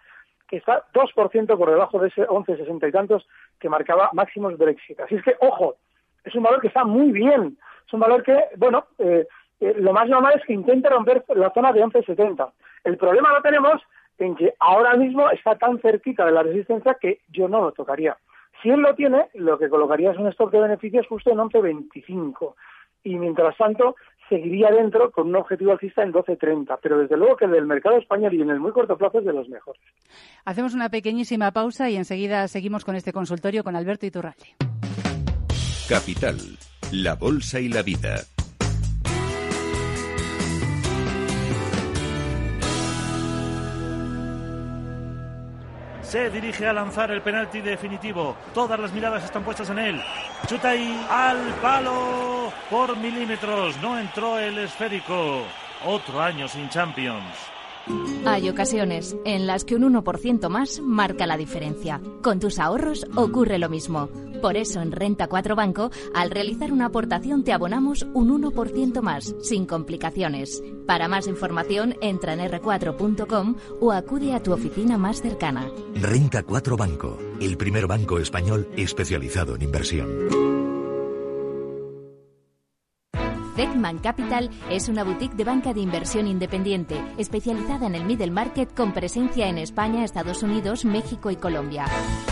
que 0.48 0.58
está 0.58 0.86
2% 0.94 1.58
por 1.58 1.70
debajo 1.70 2.00
de 2.00 2.08
ese 2.08 2.28
11,60 2.28 2.88
y 2.88 2.92
tantos 2.92 3.28
que 3.60 3.70
marcaba 3.70 4.10
máximos 4.14 4.58
Brexit. 4.58 5.00
Así 5.00 5.16
es 5.16 5.24
que, 5.24 5.36
ojo, 5.42 5.76
es 6.24 6.34
un 6.36 6.44
valor 6.44 6.62
que 6.62 6.68
está 6.68 6.84
muy 6.84 7.12
bien. 7.12 7.58
Es 7.86 7.94
un 7.94 8.00
valor 8.00 8.24
que, 8.24 8.38
bueno, 8.58 8.86
eh, 8.98 9.28
eh, 9.60 9.76
lo 9.78 9.94
más 9.94 10.08
normal 10.08 10.34
es 10.38 10.46
que 10.46 10.54
intente 10.54 10.90
romper 10.90 11.24
la 11.36 11.52
zona 11.52 11.72
de 11.72 11.84
11,70. 11.84 12.52
El 12.84 12.98
problema 12.98 13.34
lo 13.34 13.42
tenemos 13.42 13.82
en 14.18 14.36
que 14.36 14.54
ahora 14.60 14.96
mismo 14.96 15.30
está 15.30 15.58
tan 15.58 15.80
cerquita 15.80 16.26
de 16.26 16.32
la 16.32 16.44
resistencia 16.44 16.98
que 17.00 17.22
yo 17.30 17.48
no 17.48 17.62
lo 17.62 17.72
tocaría. 17.72 18.18
Si 18.62 18.70
él 18.70 18.80
lo 18.80 18.96
tiene, 18.96 19.30
lo 19.36 19.60
que 19.60 19.70
colocaría 19.70 20.12
es 20.12 20.18
un 20.18 20.28
stock 20.28 20.52
de 20.52 20.62
beneficios 20.62 21.06
justo 21.08 21.32
en 21.32 21.38
11,25. 21.38 22.56
Y 23.08 23.16
mientras 23.16 23.56
tanto, 23.56 23.96
seguiría 24.28 24.70
dentro 24.70 25.12
con 25.12 25.28
un 25.28 25.38
objetivo 25.38 25.72
alcista 25.72 26.04
en 26.04 26.12
12.30, 26.12 26.78
pero 26.82 26.98
desde 26.98 27.16
luego 27.16 27.38
que 27.38 27.46
el 27.46 27.52
del 27.52 27.66
mercado 27.66 27.98
español 27.98 28.34
y 28.34 28.42
en 28.42 28.50
el 28.50 28.60
muy 28.60 28.74
corto 28.74 28.98
plazo 28.98 29.20
es 29.20 29.26
de 29.26 29.32
los 29.32 29.48
mejores. 29.48 29.82
Hacemos 30.44 30.74
una 30.74 30.90
pequeñísima 30.90 31.52
pausa 31.52 31.90
y 31.90 31.96
enseguida 31.96 32.46
seguimos 32.50 32.84
con 32.84 32.98
este 32.98 33.14
consultorio 33.14 33.64
con 33.64 33.78
Alberto 33.78 34.06
Iturralde. 34.06 34.56
Capital, 35.88 36.36
la 36.92 37.16
bolsa 37.16 37.62
y 37.62 37.70
la 37.70 37.82
vida. 37.82 38.18
se 46.02 46.30
dirige 46.30 46.66
a 46.66 46.72
lanzar 46.72 47.12
el 47.12 47.22
penalti 47.22 47.60
definitivo. 47.60 48.38
Todas 48.54 48.80
las 48.80 48.94
miradas 48.94 49.26
están 49.26 49.44
puestas 49.44 49.70
en 49.72 49.80
él. 49.80 50.02
Chuta 50.48 50.70
ahí 50.70 51.06
al 51.10 51.38
palo 51.62 52.37
por 52.70 52.98
milímetros. 52.98 53.76
No 53.82 53.98
entró 53.98 54.40
el 54.40 54.58
esférico. 54.60 55.44
Otro 55.86 56.22
año 56.22 56.48
sin 56.48 56.70
Champions. 56.70 57.36
Hay 58.26 58.50
ocasiones 58.50 59.16
en 59.26 59.48
las 59.48 59.64
que 59.64 59.76
un 59.76 59.94
1% 59.94 60.50
más 60.50 60.82
marca 60.82 61.26
la 61.26 61.38
diferencia. 61.38 62.02
Con 62.22 62.40
tus 62.40 62.60
ahorros 62.60 63.06
ocurre 63.16 63.60
lo 63.60 63.70
mismo. 63.70 64.10
Por 64.42 64.56
eso 64.58 64.82
en 64.82 64.92
Renta 64.92 65.28
4 65.28 65.56
Banco, 65.56 65.90
al 66.14 66.30
realizar 66.30 66.72
una 66.72 66.88
aportación 66.88 67.44
te 67.44 67.54
abonamos 67.54 68.06
un 68.14 68.42
1% 68.42 69.02
más, 69.02 69.34
sin 69.42 69.66
complicaciones. 69.66 70.62
Para 70.86 71.08
más 71.08 71.28
información, 71.28 71.96
entra 72.02 72.34
en 72.34 72.40
r4.com 72.42 73.56
o 73.82 73.92
acude 73.92 74.34
a 74.34 74.44
tu 74.44 74.54
oficina 74.54 74.98
más 74.98 75.22
cercana. 75.22 75.72
Renta 75.96 76.44
4 76.44 76.78
Banco, 76.78 77.18
el 77.40 77.58
primer 77.58 77.88
banco 77.88 78.20
español 78.20 78.68
especializado 78.76 79.56
en 79.56 79.64
inversión. 79.64 80.67
Beckman 83.58 83.98
Capital 83.98 84.52
es 84.70 84.88
una 84.88 85.04
boutique 85.04 85.36
de 85.36 85.44
banca 85.44 85.74
de 85.74 85.80
inversión 85.80 86.28
independiente, 86.28 87.04
especializada 87.18 87.88
en 87.88 87.96
el 87.96 88.06
middle 88.06 88.30
market 88.30 88.72
con 88.76 88.94
presencia 88.94 89.48
en 89.48 89.58
España, 89.58 90.04
Estados 90.04 90.44
Unidos, 90.44 90.86
México 90.86 91.32
y 91.32 91.38
Colombia. 91.38 91.86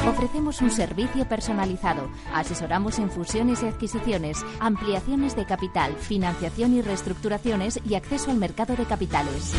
Ofrecemos 0.08 0.62
un 0.62 0.70
servicio 0.70 1.28
personalizado, 1.28 2.12
asesoramos 2.32 3.00
en 3.00 3.10
fusiones 3.10 3.64
y 3.64 3.66
adquisiciones, 3.66 4.46
ampliaciones 4.60 5.36
de 5.36 5.46
capital, 5.46 5.96
financiación 5.96 6.76
y 6.76 6.84
reestructuraciones 6.84 7.80
y 7.90 7.96
acceso 7.96 8.30
al 8.30 8.38
mercado 8.38 8.76
de 8.76 8.86
capitales. 8.86 9.52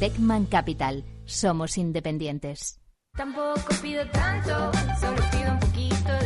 Beckman 0.00 0.46
Capital, 0.46 1.04
somos 1.26 1.76
independientes. 1.76 2.80
Tampoco 3.14 3.60
pido 3.82 4.06
tanto, 4.08 4.70
solo 4.98 5.22
pido 5.32 5.52
un 5.52 5.60
poquito. 5.60 6.17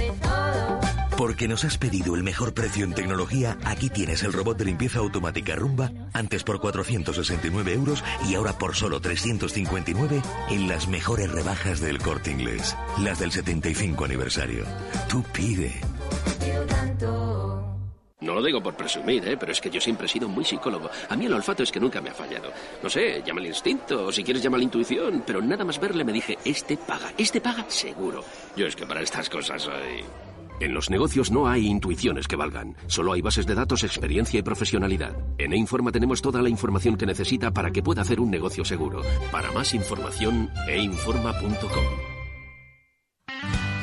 Porque 1.22 1.46
nos 1.46 1.64
has 1.64 1.78
pedido 1.78 2.16
el 2.16 2.24
mejor 2.24 2.52
precio 2.52 2.84
en 2.84 2.94
tecnología, 2.94 3.56
aquí 3.62 3.88
tienes 3.88 4.24
el 4.24 4.32
robot 4.32 4.58
de 4.58 4.64
limpieza 4.64 4.98
automática 4.98 5.54
Rumba, 5.54 5.92
antes 6.12 6.42
por 6.42 6.58
469 6.58 7.74
euros 7.74 8.02
y 8.28 8.34
ahora 8.34 8.58
por 8.58 8.74
solo 8.74 8.98
359 9.00 10.20
en 10.50 10.66
las 10.66 10.88
mejores 10.88 11.30
rebajas 11.30 11.78
del 11.78 11.98
corte 11.98 12.32
inglés, 12.32 12.76
las 12.98 13.20
del 13.20 13.30
75 13.30 14.04
aniversario. 14.04 14.64
Tú 15.08 15.22
pide. 15.32 15.80
No 18.20 18.34
lo 18.34 18.42
digo 18.42 18.60
por 18.60 18.74
presumir, 18.74 19.28
¿eh? 19.28 19.36
pero 19.36 19.52
es 19.52 19.60
que 19.60 19.70
yo 19.70 19.80
siempre 19.80 20.06
he 20.06 20.08
sido 20.08 20.28
muy 20.28 20.44
psicólogo. 20.44 20.90
A 21.08 21.14
mí 21.14 21.26
el 21.26 21.34
olfato 21.34 21.62
es 21.62 21.70
que 21.70 21.78
nunca 21.78 22.00
me 22.00 22.10
ha 22.10 22.14
fallado. 22.14 22.50
No 22.82 22.90
sé, 22.90 23.22
llama 23.24 23.40
el 23.40 23.46
instinto, 23.46 24.06
o 24.06 24.12
si 24.12 24.24
quieres 24.24 24.42
llama 24.42 24.56
la 24.58 24.64
intuición, 24.64 25.22
pero 25.24 25.40
nada 25.40 25.64
más 25.64 25.78
verle 25.78 26.02
me 26.02 26.12
dije, 26.12 26.36
este 26.44 26.76
paga, 26.76 27.12
este 27.16 27.40
paga 27.40 27.64
seguro. 27.68 28.24
Yo 28.56 28.66
es 28.66 28.74
que 28.74 28.86
para 28.86 29.02
estas 29.02 29.30
cosas 29.30 29.62
soy... 29.62 30.04
En 30.62 30.74
los 30.74 30.90
negocios 30.90 31.32
no 31.32 31.48
hay 31.48 31.66
intuiciones 31.66 32.28
que 32.28 32.36
valgan, 32.36 32.76
solo 32.86 33.14
hay 33.14 33.20
bases 33.20 33.46
de 33.46 33.56
datos, 33.56 33.82
experiencia 33.82 34.38
y 34.38 34.42
profesionalidad. 34.44 35.16
En 35.36 35.52
E-Informa 35.54 35.90
tenemos 35.90 36.22
toda 36.22 36.40
la 36.40 36.48
información 36.48 36.96
que 36.96 37.04
necesita 37.04 37.50
para 37.50 37.72
que 37.72 37.82
pueda 37.82 38.02
hacer 38.02 38.20
un 38.20 38.30
negocio 38.30 38.64
seguro. 38.64 39.02
Para 39.32 39.50
más 39.50 39.74
información, 39.74 40.50
einforma.com. 40.68 41.84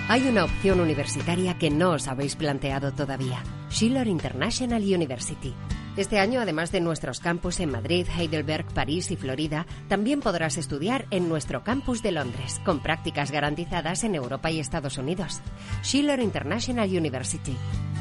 Hay 0.07 0.25
una 0.29 0.45
opción 0.45 0.79
universitaria 0.79 1.57
que 1.57 1.69
no 1.69 1.91
os 1.91 2.07
habéis 2.07 2.37
planteado 2.37 2.93
todavía. 2.93 3.43
Schiller 3.69 4.07
International 4.07 4.81
University. 4.81 5.53
Este 5.99 6.17
año, 6.17 6.39
además 6.39 6.71
de 6.71 6.79
nuestros 6.79 7.19
campus 7.19 7.59
en 7.59 7.71
Madrid, 7.71 8.07
Heidelberg, 8.17 8.65
París 8.67 9.11
y 9.11 9.17
Florida, 9.17 9.67
también 9.89 10.21
podrás 10.21 10.57
estudiar 10.57 11.05
en 11.11 11.27
nuestro 11.27 11.65
campus 11.65 12.01
de 12.01 12.13
Londres, 12.13 12.61
con 12.63 12.79
prácticas 12.79 13.31
garantizadas 13.31 14.05
en 14.05 14.15
Europa 14.15 14.49
y 14.49 14.61
Estados 14.61 14.97
Unidos. 14.97 15.41
Schiller 15.83 16.21
International 16.21 16.87
University. 16.89 17.53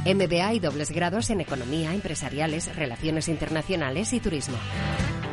MBA 0.06 0.54
y 0.54 0.60
dobles 0.60 0.92
grados 0.92 1.30
en 1.30 1.40
Economía, 1.40 1.92
Empresariales, 1.92 2.72
Relaciones 2.76 3.26
Internacionales 3.26 4.12
y 4.12 4.20
Turismo. 4.20 4.58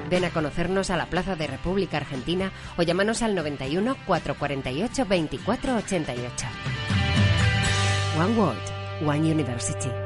Ven 0.10 0.26
a 0.26 0.32
conocernos 0.32 0.90
a 0.90 0.98
la 0.98 1.06
Plaza 1.06 1.36
de 1.36 1.46
República 1.46 1.98
Argentina 1.98 2.52
o 2.80 2.82
llámanos 2.82 3.22
al 3.22 3.36
91 3.36 3.96
448 4.08 5.06
2488. 5.06 6.48
One 8.18 8.36
World, 8.36 9.08
One 9.08 9.32
University. 9.32 10.05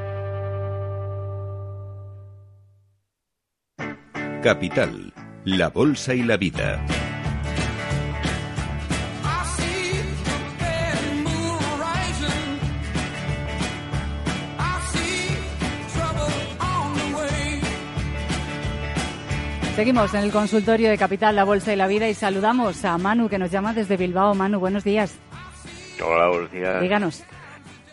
Capital, 4.41 5.13
la 5.43 5.67
Bolsa 5.67 6.13
y 6.13 6.23
la 6.23 6.37
Vida. 6.37 6.81
Seguimos 19.75 20.13
en 20.13 20.23
el 20.23 20.31
consultorio 20.31 20.89
de 20.89 20.97
Capital, 20.97 21.35
la 21.35 21.43
Bolsa 21.43 21.73
y 21.73 21.75
la 21.75 21.87
Vida 21.87 22.07
y 22.07 22.13
saludamos 22.13 22.85
a 22.85 22.97
Manu 22.97 23.27
que 23.27 23.37
nos 23.37 23.51
llama 23.51 23.73
desde 23.73 23.97
Bilbao. 23.97 24.35
Manu, 24.35 24.59
buenos 24.59 24.85
días. 24.85 25.15
Hola, 26.01 26.29
buenos 26.29 26.51
días. 26.51 26.81
Díganos. 26.81 27.23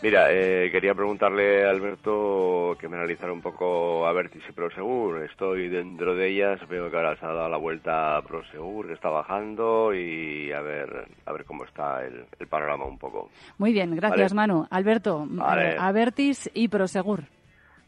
Mira, 0.03 0.27
eh, 0.31 0.69
quería 0.71 0.93
preguntarle 0.93 1.65
a 1.65 1.71
Alberto 1.71 2.77
que 2.79 2.87
me 2.87 2.97
analizara 2.97 3.33
un 3.33 3.41
poco 3.41 4.05
a 4.05 4.13
Vertis 4.13 4.43
y 4.47 4.51
Prosegur. 4.51 5.23
Estoy 5.23 5.69
dentro 5.69 6.13
de 6.13 6.27
ellas, 6.27 6.59
veo 6.67 6.91
que 6.91 6.97
ahora 6.97 7.15
se 7.15 7.25
ha 7.25 7.33
dado 7.33 7.49
la 7.49 7.57
vuelta 7.57 8.15
a 8.15 8.21
Prosegur, 8.21 8.85
que 8.85 8.93
está 8.93 9.09
bajando 9.09 9.95
y 9.95 10.51
a 10.51 10.61
ver 10.61 11.07
a 11.25 11.33
ver 11.33 11.45
cómo 11.45 11.65
está 11.65 12.05
el, 12.05 12.27
panorama 12.47 12.85
un 12.85 12.99
poco. 12.99 13.31
Muy 13.57 13.73
bien, 13.73 13.95
gracias 13.95 14.35
Manu. 14.35 14.67
Alberto, 14.69 15.25
vale. 15.27 15.71
Eh, 15.71 15.77
Avertis 15.79 16.51
y 16.53 16.67
Prosegur. 16.67 17.21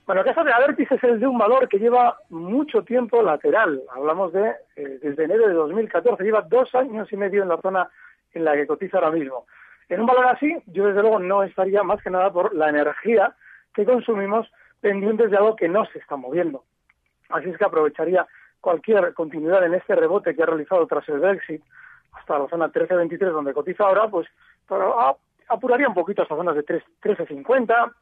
Bueno, 0.08 0.22
el 0.22 0.28
caso 0.28 0.44
de 0.44 0.52
Avertis 0.52 0.92
es 0.92 1.04
el 1.04 1.20
de 1.20 1.28
un 1.28 1.38
valor 1.38 1.70
que 1.70 1.78
lleva 1.78 2.18
mucho 2.30 2.82
tiempo 2.82 3.22
lateral. 3.22 3.84
Hablamos 3.96 4.34
de 4.34 4.50
eh, 4.76 4.98
desde 5.04 5.26
enero 5.26 5.48
de 5.48 5.54
2014, 5.54 6.24
lleva 6.24 6.42
dos 6.42 6.74
años 6.74 7.08
y 7.14 7.18
medio 7.18 7.44
en 7.44 7.50
la 7.50 7.62
zona 7.62 7.88
en 8.34 8.44
la 8.44 8.56
que 8.56 8.66
cotiza 8.66 8.98
ahora 8.98 9.12
mismo. 9.12 9.46
En 9.90 10.02
un 10.02 10.06
valor 10.06 10.28
así, 10.28 10.56
yo 10.68 10.86
desde 10.86 11.02
luego 11.02 11.20
no 11.20 11.44
estaría 11.44 11.82
más 11.84 12.02
que 12.02 12.12
nada 12.12 12.32
por 12.32 12.54
la 12.56 12.70
energía 12.70 13.36
que 13.74 13.86
consumimos 13.86 14.50
pendientes 14.82 15.32
de 15.32 15.38
algo 15.38 15.56
que 15.56 15.68
no 15.68 15.86
se 15.86 16.00
está 16.00 16.16
moviendo. 16.16 16.64
Así 17.30 17.50
es 17.50 17.58
que 17.58 17.66
aprovecharía 17.66 18.28
cualquier 18.62 19.14
continuidad 19.14 19.66
en 19.66 19.74
este 19.74 19.96
rebote 19.96 20.36
que 20.36 20.44
ha 20.44 20.46
realizado 20.46 20.86
tras 20.88 21.08
el 21.10 21.20
Brexit 21.20 21.64
hasta 22.14 22.40
la 22.40 22.48
zona 22.48 22.72
13.23 22.72 23.32
donde 23.32 23.54
cotiza 23.54 23.86
ahora, 23.86 24.08
pues 24.08 24.28
apuraría 25.48 25.88
un 25.88 25.94
poquito 25.94 26.22
hasta 26.22 26.36
zonas 26.36 26.56
de 26.56 26.66
13.50, 26.66 27.94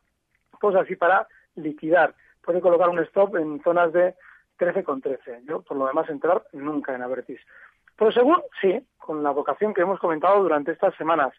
pues 0.60 0.76
así 0.76 0.96
para 0.96 1.28
liquidar. 1.56 2.14
Puede 2.44 2.62
colocar 2.62 2.90
un 2.90 3.00
stop 3.00 3.36
en 3.36 3.62
zonas 3.64 3.94
de 3.94 4.16
13,13. 4.60 5.46
Yo, 5.46 5.62
por 5.62 5.78
lo 5.78 5.88
demás, 5.88 6.10
entrar 6.10 6.44
nunca 6.54 6.96
en 6.96 7.02
Avertis. 7.02 7.40
Pero 7.98 8.12
según, 8.12 8.42
sí, 8.62 8.80
con 8.98 9.24
la 9.24 9.32
vocación 9.32 9.74
que 9.74 9.82
hemos 9.82 10.00
comentado 10.00 10.42
durante 10.42 10.72
estas 10.72 10.96
semanas 10.96 11.34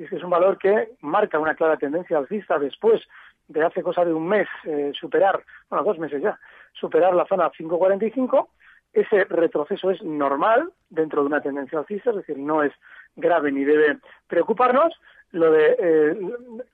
y 0.00 0.04
es 0.04 0.10
que 0.10 0.16
es 0.16 0.24
un 0.24 0.30
valor 0.30 0.56
que 0.56 0.92
marca 1.02 1.38
una 1.38 1.54
clara 1.54 1.76
tendencia 1.76 2.16
alcista 2.16 2.58
después 2.58 3.02
de 3.48 3.62
hace 3.62 3.82
cosa 3.82 4.02
de 4.02 4.14
un 4.14 4.26
mes 4.26 4.48
eh, 4.64 4.92
superar, 4.98 5.44
bueno, 5.68 5.84
dos 5.84 5.98
meses 5.98 6.22
ya, 6.22 6.40
superar 6.72 7.14
la 7.14 7.26
zona 7.26 7.50
545 7.50 8.48
ese 8.92 9.24
retroceso 9.24 9.90
es 9.90 10.02
normal 10.02 10.72
dentro 10.88 11.20
de 11.20 11.28
una 11.28 11.40
tendencia 11.40 11.78
alcista, 11.78 12.10
es 12.10 12.16
decir, 12.16 12.38
no 12.38 12.62
es 12.62 12.72
grave 13.14 13.52
ni 13.52 13.64
debe 13.64 13.98
preocuparnos. 14.26 14.92
Lo 15.30 15.52
de 15.52 15.76
eh, 15.78 16.16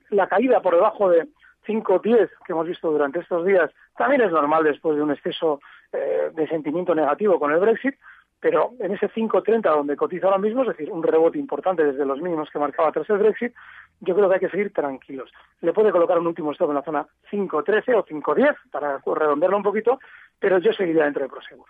la 0.09 0.27
caída 0.27 0.61
por 0.61 0.73
debajo 0.73 1.09
de 1.09 1.27
5-10 1.67 2.29
que 2.45 2.53
hemos 2.53 2.67
visto 2.67 2.89
durante 2.89 3.19
estos 3.19 3.45
días 3.45 3.69
también 3.97 4.21
es 4.21 4.31
normal 4.31 4.63
después 4.63 4.95
de 4.95 5.03
un 5.03 5.11
exceso 5.11 5.59
eh, 5.91 6.31
de 6.33 6.47
sentimiento 6.47 6.95
negativo 6.95 7.39
con 7.39 7.51
el 7.51 7.59
Brexit, 7.59 7.95
pero 8.39 8.71
en 8.79 8.93
ese 8.93 9.09
5.30 9.09 9.61
donde 9.61 9.95
cotiza 9.95 10.27
ahora 10.27 10.37
mismo, 10.37 10.61
es 10.61 10.69
decir, 10.69 10.91
un 10.91 11.03
rebote 11.03 11.39
importante 11.39 11.83
desde 11.83 12.05
los 12.05 12.21
mínimos 12.21 12.49
que 12.51 12.59
marcaba 12.59 12.91
tras 12.91 13.09
el 13.09 13.17
Brexit, 13.17 13.53
yo 14.01 14.15
creo 14.15 14.29
que 14.29 14.35
hay 14.35 14.39
que 14.39 14.49
seguir 14.49 14.71
tranquilos. 14.73 15.31
Le 15.61 15.73
puede 15.73 15.91
colocar 15.91 16.19
un 16.19 16.27
último 16.27 16.51
stop 16.51 16.69
en 16.69 16.75
la 16.75 16.83
zona 16.83 17.07
5.13 17.31 17.95
o 17.95 18.05
5.10 18.05 18.55
para 18.71 18.99
redondearlo 19.05 19.57
un 19.57 19.63
poquito, 19.63 19.99
pero 20.39 20.59
yo 20.59 20.71
seguiría 20.73 21.05
dentro 21.05 21.23
de 21.23 21.29
Prosegur. 21.29 21.67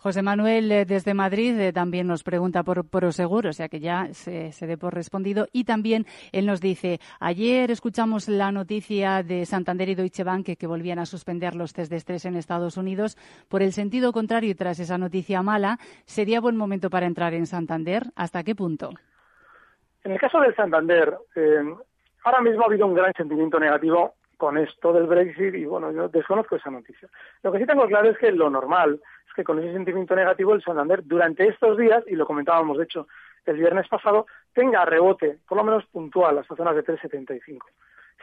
José 0.00 0.22
Manuel 0.22 0.70
eh, 0.70 0.84
desde 0.84 1.12
Madrid 1.12 1.58
eh, 1.58 1.72
también 1.72 2.06
nos 2.06 2.22
pregunta 2.22 2.62
por 2.62 2.88
Prosegur, 2.88 3.48
o 3.48 3.52
sea 3.52 3.68
que 3.68 3.80
ya 3.80 4.06
se, 4.12 4.52
se 4.52 4.66
dé 4.68 4.78
por 4.78 4.94
respondido. 4.94 5.48
Y 5.52 5.64
también 5.64 6.06
él 6.30 6.46
nos 6.46 6.60
dice, 6.60 7.00
ayer 7.18 7.72
escuchamos 7.72 8.28
la 8.28 8.52
noticia 8.52 9.24
de 9.24 9.44
Santander 9.44 9.88
y 9.88 9.96
Deutsche 9.96 10.22
Bank 10.22 10.46
que, 10.46 10.56
que 10.56 10.68
volvían 10.68 11.00
a 11.00 11.06
suspender 11.06 11.56
los 11.56 11.72
test 11.72 11.90
de 11.90 11.96
estrés 11.96 12.24
en 12.26 12.36
Estados 12.36 12.76
Unidos. 12.76 13.16
Por 13.48 13.60
el 13.60 13.72
sentido 13.72 14.12
contrario, 14.12 14.54
tras 14.56 14.78
esa 14.78 14.98
noticia 14.98 15.42
mala, 15.42 15.78
¿sería 16.04 16.40
buen 16.40 16.56
momento 16.56 16.90
para 16.90 17.06
entrar 17.06 17.34
en 17.34 17.46
Santander? 17.46 18.04
¿Hasta 18.14 18.44
qué 18.44 18.54
punto? 18.54 18.90
En 20.04 20.12
el 20.12 20.20
caso 20.20 20.38
del 20.38 20.54
Santander, 20.54 21.18
eh, 21.34 21.74
ahora 22.22 22.40
mismo 22.40 22.62
ha 22.62 22.66
habido 22.66 22.86
un 22.86 22.94
gran 22.94 23.12
sentimiento 23.14 23.58
negativo 23.58 24.14
con 24.38 24.56
esto 24.56 24.92
del 24.92 25.06
Brexit 25.06 25.54
y 25.54 25.66
bueno, 25.66 25.92
yo 25.92 26.08
desconozco 26.08 26.56
esa 26.56 26.70
noticia. 26.70 27.08
Lo 27.42 27.52
que 27.52 27.58
sí 27.58 27.66
tengo 27.66 27.86
claro 27.86 28.08
es 28.08 28.16
que 28.16 28.32
lo 28.32 28.48
normal 28.48 29.00
es 29.26 29.34
que 29.34 29.44
con 29.44 29.58
ese 29.58 29.72
sentimiento 29.72 30.14
negativo 30.14 30.54
el 30.54 30.62
Santander 30.62 31.04
durante 31.04 31.46
estos 31.46 31.76
días, 31.76 32.02
y 32.06 32.14
lo 32.14 32.26
comentábamos 32.26 32.78
de 32.78 32.84
hecho 32.84 33.06
el 33.44 33.56
viernes 33.56 33.88
pasado, 33.88 34.26
tenga 34.54 34.84
rebote, 34.84 35.38
por 35.46 35.58
lo 35.58 35.64
menos 35.64 35.84
puntual, 35.86 36.38
hasta 36.38 36.56
zonas 36.56 36.76
de 36.76 36.84
3,75. 36.84 37.58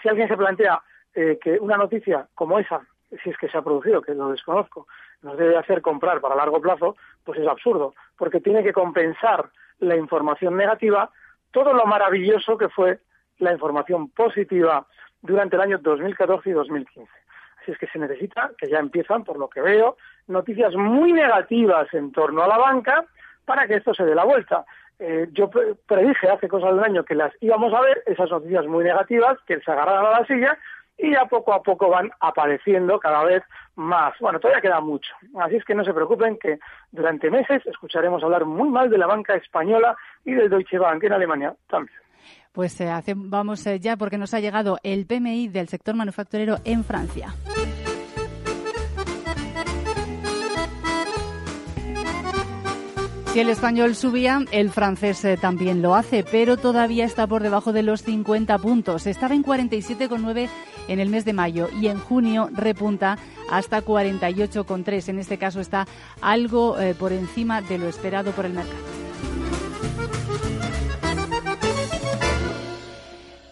Si 0.02 0.10
alguien 0.10 0.28
se 0.28 0.38
plantea 0.38 0.82
eh, 1.14 1.38
que 1.42 1.60
una 1.60 1.78
noticia 1.78 2.28
como 2.34 2.60
esa, 2.60 2.82
si 3.24 3.30
es 3.30 3.38
que 3.38 3.50
se 3.50 3.58
ha 3.58 3.62
producido, 3.62 4.02
que 4.02 4.16
lo 4.16 4.32
desconozco, 4.32 4.88
nos 5.22 5.38
debe 5.38 5.58
hacer 5.58 5.82
comprar 5.82 6.22
para 6.22 6.36
largo 6.36 6.62
plazo, 6.62 6.96
pues 7.24 7.40
es 7.40 7.48
absurdo, 7.48 7.94
porque 8.18 8.40
tiene 8.40 8.64
que 8.64 8.74
compensar 8.74 9.50
la 9.80 9.96
información 9.96 10.56
negativa 10.56 11.12
todo 11.52 11.74
lo 11.74 11.86
maravilloso 11.86 12.58
que 12.58 12.70
fue 12.70 13.00
la 13.40 13.54
información 13.54 14.10
positiva 14.10 14.86
durante 15.26 15.56
el 15.56 15.62
año 15.62 15.78
2014 15.80 16.50
y 16.50 16.54
2015. 16.54 17.12
Así 17.62 17.72
es 17.72 17.78
que 17.78 17.88
se 17.88 18.00
necesita, 18.00 18.52
que 18.58 18.70
ya 18.70 18.80
empiezan, 18.80 19.24
por 19.24 19.38
lo 19.38 19.50
que 19.50 19.62
veo, 19.62 19.98
noticias 20.28 20.74
muy 20.76 21.14
negativas 21.14 21.92
en 21.94 22.12
torno 22.12 22.44
a 22.44 22.48
la 22.48 22.58
banca 22.58 23.06
para 23.46 23.68
que 23.68 23.76
esto 23.76 23.94
se 23.94 24.06
dé 24.06 24.16
la 24.16 24.24
vuelta. 24.24 24.66
Eh, 24.98 25.28
yo 25.34 25.50
predije 25.86 26.30
hace 26.30 26.48
cosa 26.48 26.68
de 26.68 26.74
un 26.74 26.84
año 26.84 27.04
que 27.04 27.16
las 27.16 27.34
íbamos 27.42 27.74
a 27.74 27.82
ver, 27.82 28.04
esas 28.06 28.30
noticias 28.30 28.66
muy 28.66 28.84
negativas, 28.84 29.38
que 29.46 29.60
se 29.60 29.72
agarraran 29.72 30.06
a 30.06 30.20
la 30.20 30.26
silla, 30.26 30.58
y 30.98 31.12
ya 31.12 31.26
poco 31.26 31.54
a 31.54 31.62
poco 31.62 31.90
van 31.90 32.12
apareciendo 32.20 33.00
cada 33.00 33.24
vez 33.24 33.44
más. 33.76 34.14
Bueno, 34.20 34.40
todavía 34.40 34.62
queda 34.62 34.80
mucho. 34.80 35.12
Así 35.40 35.58
es 35.58 35.66
que 35.66 35.76
no 35.76 35.84
se 35.84 35.94
preocupen 35.94 36.38
que 36.38 36.60
durante 36.92 37.30
meses 37.30 37.66
escucharemos 37.66 38.24
hablar 38.24 38.46
muy 38.46 38.70
mal 38.70 38.90
de 38.90 38.98
la 38.98 39.08
banca 39.08 39.36
española 39.36 39.96
y 40.24 40.34
del 40.34 40.50
Deutsche 40.50 40.78
Bank 40.78 41.04
en 41.04 41.14
Alemania 41.14 41.56
también. 41.68 41.98
Pues 42.52 42.80
eh, 42.80 42.90
vamos 43.16 43.68
eh, 43.68 43.80
ya 43.80 43.98
porque 43.98 44.18
nos 44.18 44.34
ha 44.34 44.40
llegado 44.40 44.78
el 44.84 45.06
PMI 45.06 45.50
del 45.50 45.68
sector 45.68 45.96
manufacturero 45.96 46.58
en 46.64 46.86
Francia. 46.86 47.34
Si 53.36 53.42
el 53.42 53.50
español 53.50 53.96
subía, 53.96 54.46
el 54.52 54.72
francés 54.72 55.26
eh, 55.26 55.36
también 55.36 55.82
lo 55.82 55.94
hace, 55.94 56.24
pero 56.24 56.56
todavía 56.56 57.04
está 57.04 57.28
por 57.28 57.44
debajo 57.44 57.74
de 57.74 57.84
los 57.84 58.02
50 58.02 58.58
puntos. 58.60 59.08
Estaba 59.08 59.36
en 59.36 59.44
47,9 59.44 60.48
en 60.88 61.00
el 61.02 61.10
mes 61.10 61.26
de 61.26 61.34
mayo 61.34 61.68
y 61.82 61.88
en 61.88 62.00
junio 62.00 62.48
repunta 62.54 63.18
hasta 63.52 63.84
48,3. 63.84 65.10
En 65.10 65.20
este 65.20 65.38
caso 65.38 65.60
está 65.60 65.86
algo 66.22 66.78
por 66.98 67.12
encima 67.12 67.62
de 67.62 67.78
lo 67.78 67.90
esperado 67.90 68.32
por 68.32 68.46
el 68.46 68.54
mercado. 68.54 69.05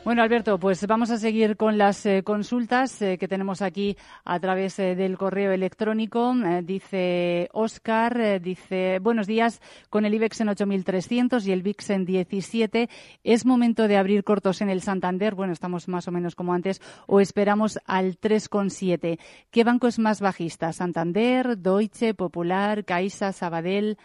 Bueno, 0.05 0.21
Alberto, 0.21 0.59
pues 0.59 0.85
vamos 0.85 1.11
a 1.11 1.17
seguir 1.17 1.55
con 1.55 1.77
las 1.77 2.05
eh, 2.05 2.23
consultas 2.25 3.01
eh, 3.01 3.17
que 3.17 3.29
tenemos 3.29 3.61
aquí 3.61 3.95
a 4.25 4.37
través 4.37 4.77
eh, 4.79 4.95
del 4.95 5.17
correo 5.17 5.53
electrónico. 5.53 6.33
dice 6.61 7.47
Oscar, 7.53 8.41
dice, 8.41 8.99
buenos 8.99 9.27
días, 9.27 9.61
con 9.89 10.03
el 10.03 10.13
IBEX 10.13 10.41
en 10.41 10.49
8.300 10.49 11.47
y 11.47 11.53
el 11.53 11.61
VIX 11.61 11.89
en 11.91 12.05
17, 12.05 12.89
¿es 13.23 13.45
momento 13.45 13.87
de 13.87 13.95
abrir 13.95 14.25
cortos 14.25 14.61
en 14.61 14.69
el 14.69 14.81
Santander? 14.81 15.35
Bueno, 15.35 15.53
estamos 15.53 15.87
más 15.87 16.05
o 16.09 16.11
menos 16.11 16.35
como 16.35 16.53
antes, 16.53 16.81
o 17.07 17.21
esperamos 17.21 17.79
al 17.87 18.17
3,7. 18.19 19.17
¿Qué 19.51 19.63
banco 19.63 19.87
es 19.87 19.99
más 19.99 20.19
bajista? 20.19 20.73
¿Santander, 20.73 21.57
Deutsche, 21.57 22.13
Popular, 22.13 22.83
Caixa, 22.83 23.31
Sabadell? 23.31 23.97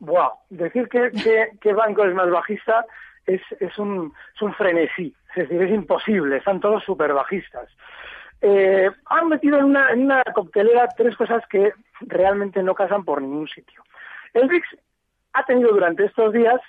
Wow, 0.00 0.30
decir 0.48 0.88
que, 0.88 1.72
banco 1.72 2.04
es 2.04 2.14
más 2.14 2.30
bajista 2.30 2.84
es, 3.26 3.40
es, 3.60 3.78
un, 3.78 4.12
es 4.34 4.42
un 4.42 4.54
frenesí, 4.54 5.14
es 5.34 5.48
decir, 5.48 5.62
es 5.62 5.70
imposible, 5.70 6.36
están 6.36 6.60
todos 6.60 6.82
súper 6.84 7.12
bajistas. 7.12 7.68
Eh, 8.42 8.90
han 9.06 9.28
metido 9.28 9.58
en 9.58 9.64
una, 9.64 9.90
en 9.90 10.04
una 10.04 10.24
coctelera 10.34 10.88
tres 10.96 11.16
cosas 11.16 11.44
que 11.48 11.72
realmente 12.00 12.62
no 12.62 12.74
casan 12.74 13.04
por 13.04 13.20
ningún 13.20 13.48
sitio. 13.48 13.82
El 14.32 14.48
VIX 14.48 14.66
ha 15.34 15.44
tenido 15.44 15.72
durante 15.72 16.06
estos 16.06 16.32
días 16.32 16.60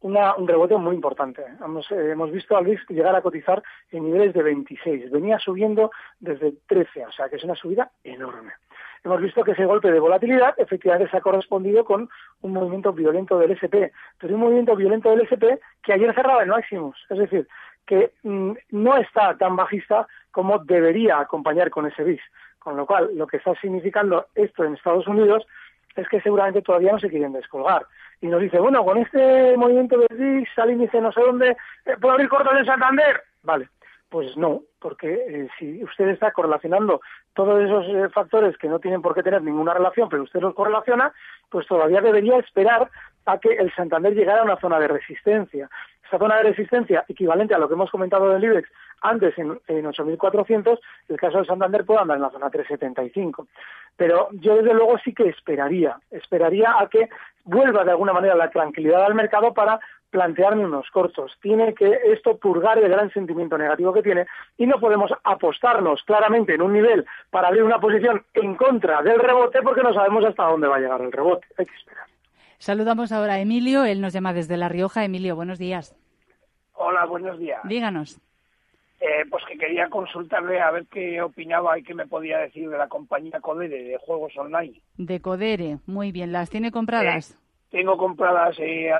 una, 0.00 0.36
un 0.36 0.46
rebote 0.46 0.76
muy 0.76 0.94
importante. 0.94 1.42
Hemos, 1.64 1.90
eh, 1.90 2.12
hemos 2.12 2.30
visto 2.30 2.56
al 2.56 2.64
VIX 2.64 2.88
llegar 2.90 3.16
a 3.16 3.22
cotizar 3.22 3.62
en 3.90 4.04
niveles 4.04 4.34
de 4.34 4.42
26. 4.42 5.10
Venía 5.10 5.38
subiendo 5.38 5.90
desde 6.20 6.52
13, 6.68 7.06
o 7.06 7.12
sea 7.12 7.28
que 7.28 7.36
es 7.36 7.44
una 7.44 7.56
subida 7.56 7.90
enorme 8.04 8.52
hemos 9.06 9.22
visto 9.22 9.44
que 9.44 9.52
ese 9.52 9.64
golpe 9.64 9.90
de 9.90 10.00
volatilidad 10.00 10.54
efectivamente 10.58 11.08
se 11.10 11.16
ha 11.16 11.20
correspondido 11.20 11.84
con 11.84 12.08
un 12.42 12.52
movimiento 12.52 12.92
violento 12.92 13.38
del 13.38 13.52
SP, 13.54 13.92
pero 14.18 14.34
un 14.34 14.40
movimiento 14.40 14.74
violento 14.74 15.10
del 15.10 15.22
SP 15.30 15.62
que 15.82 15.92
ayer 15.92 16.12
cerraba 16.12 16.42
en 16.42 16.48
máximos, 16.48 16.96
es 17.08 17.18
decir, 17.18 17.48
que 17.86 18.12
mm, 18.24 18.52
no 18.70 18.96
está 18.96 19.36
tan 19.36 19.54
bajista 19.54 20.08
como 20.32 20.58
debería 20.58 21.20
acompañar 21.20 21.70
con 21.70 21.86
ese 21.86 22.02
BIS, 22.02 22.20
con 22.58 22.76
lo 22.76 22.84
cual 22.84 23.10
lo 23.14 23.28
que 23.28 23.36
está 23.36 23.54
significando 23.60 24.26
esto 24.34 24.64
en 24.64 24.74
Estados 24.74 25.06
Unidos 25.06 25.46
es 25.94 26.08
que 26.08 26.20
seguramente 26.20 26.62
todavía 26.62 26.92
no 26.92 26.98
se 26.98 27.08
quieren 27.08 27.32
descolgar. 27.32 27.86
Y 28.20 28.26
nos 28.26 28.40
dice, 28.40 28.58
bueno, 28.58 28.84
con 28.84 28.98
este 28.98 29.56
movimiento 29.56 29.98
del 29.98 30.18
BIS 30.18 30.48
al 30.58 30.72
índice 30.72 31.00
no 31.00 31.12
sé 31.12 31.20
dónde, 31.20 31.56
eh, 31.84 31.96
¿puedo 32.00 32.14
abrir 32.14 32.28
cortos 32.28 32.52
en 32.58 32.66
Santander? 32.66 33.22
Vale, 33.44 33.68
pues 34.08 34.36
no, 34.36 34.62
porque 34.78 35.12
eh, 35.12 35.48
si 35.58 35.82
usted 35.82 36.08
está 36.08 36.30
correlacionando 36.30 37.00
todos 37.34 37.62
esos 37.62 37.86
eh, 37.88 38.08
factores 38.10 38.56
que 38.56 38.68
no 38.68 38.78
tienen 38.78 39.02
por 39.02 39.14
qué 39.14 39.22
tener 39.22 39.42
ninguna 39.42 39.74
relación, 39.74 40.08
pero 40.08 40.22
usted 40.22 40.40
los 40.40 40.54
correlaciona, 40.54 41.12
pues 41.50 41.66
todavía 41.66 42.00
debería 42.00 42.38
esperar 42.38 42.88
a 43.26 43.38
que 43.38 43.54
el 43.54 43.74
Santander 43.74 44.14
llegara 44.14 44.40
a 44.40 44.44
una 44.44 44.60
zona 44.60 44.78
de 44.78 44.88
resistencia. 44.88 45.68
Esa 46.06 46.18
zona 46.18 46.36
de 46.36 46.44
resistencia 46.44 47.04
equivalente 47.08 47.54
a 47.54 47.58
lo 47.58 47.66
que 47.66 47.74
hemos 47.74 47.90
comentado 47.90 48.28
del 48.28 48.44
IBEX 48.44 48.70
antes 49.02 49.36
en, 49.38 49.58
en 49.66 49.84
8.400, 49.84 50.78
el 51.08 51.16
caso 51.16 51.38
del 51.38 51.46
Santander 51.46 51.84
puede 51.84 52.00
andar 52.00 52.16
en 52.16 52.22
la 52.22 52.30
zona 52.30 52.48
375. 52.48 53.48
Pero 53.96 54.28
yo 54.32 54.56
desde 54.56 54.74
luego 54.74 54.98
sí 54.98 55.12
que 55.12 55.28
esperaría, 55.28 55.98
esperaría 56.10 56.76
a 56.78 56.88
que 56.88 57.08
vuelva 57.46 57.84
de 57.84 57.92
alguna 57.92 58.12
manera 58.12 58.34
la 58.34 58.50
tranquilidad 58.50 59.04
al 59.04 59.14
mercado 59.14 59.54
para 59.54 59.80
plantearme 60.10 60.64
unos 60.64 60.90
cortos. 60.90 61.32
Tiene 61.40 61.74
que 61.74 61.98
esto 62.06 62.36
purgar 62.36 62.78
el 62.78 62.88
gran 62.88 63.10
sentimiento 63.12 63.56
negativo 63.56 63.92
que 63.92 64.02
tiene 64.02 64.26
y 64.56 64.66
no 64.66 64.78
podemos 64.78 65.10
apostarnos 65.24 66.02
claramente 66.04 66.54
en 66.54 66.62
un 66.62 66.72
nivel 66.72 67.06
para 67.30 67.48
abrir 67.48 67.62
una 67.62 67.80
posición 67.80 68.24
en 68.34 68.54
contra 68.56 69.02
del 69.02 69.18
rebote 69.18 69.62
porque 69.62 69.82
no 69.82 69.94
sabemos 69.94 70.24
hasta 70.24 70.44
dónde 70.44 70.68
va 70.68 70.76
a 70.76 70.80
llegar 70.80 71.00
el 71.00 71.12
rebote. 71.12 71.46
Hay 71.58 71.66
que 71.66 71.74
esperar. 71.74 72.06
Saludamos 72.58 73.12
ahora 73.12 73.34
a 73.34 73.40
Emilio, 73.40 73.84
él 73.84 74.00
nos 74.00 74.12
llama 74.12 74.32
desde 74.32 74.56
La 74.56 74.68
Rioja. 74.68 75.04
Emilio, 75.04 75.36
buenos 75.36 75.58
días. 75.58 75.94
Hola, 76.74 77.04
buenos 77.04 77.38
días. 77.38 77.60
Díganos. 77.64 78.20
Eh, 78.98 79.24
pues 79.30 79.44
que 79.44 79.58
quería 79.58 79.88
consultarle 79.90 80.58
a 80.58 80.70
ver 80.70 80.86
qué 80.90 81.20
opinaba 81.20 81.78
y 81.78 81.82
qué 81.82 81.94
me 81.94 82.06
podía 82.06 82.38
decir 82.38 82.70
de 82.70 82.78
la 82.78 82.88
compañía 82.88 83.40
Codere 83.40 83.82
de 83.82 83.98
juegos 83.98 84.36
online. 84.38 84.80
De 84.96 85.20
Codere, 85.20 85.78
muy 85.86 86.12
bien. 86.12 86.32
¿Las 86.32 86.48
tiene 86.48 86.70
compradas? 86.70 87.38
tengo 87.70 87.98
compradas 87.98 88.56
eh, 88.58 88.90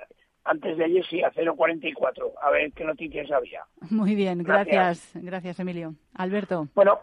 antes 0.45 0.77
de 0.77 0.85
ayer 0.85 1.05
sí, 1.07 1.23
a 1.23 1.33
0,44. 1.33 2.33
A 2.43 2.51
ver 2.51 2.73
qué 2.73 2.85
noticias 2.85 3.31
había. 3.31 3.63
Muy 3.91 4.15
bien, 4.15 4.43
gracias. 4.43 5.13
gracias. 5.15 5.59
Emilio. 5.61 5.95
Alberto. 6.15 6.69
Bueno, 6.75 7.01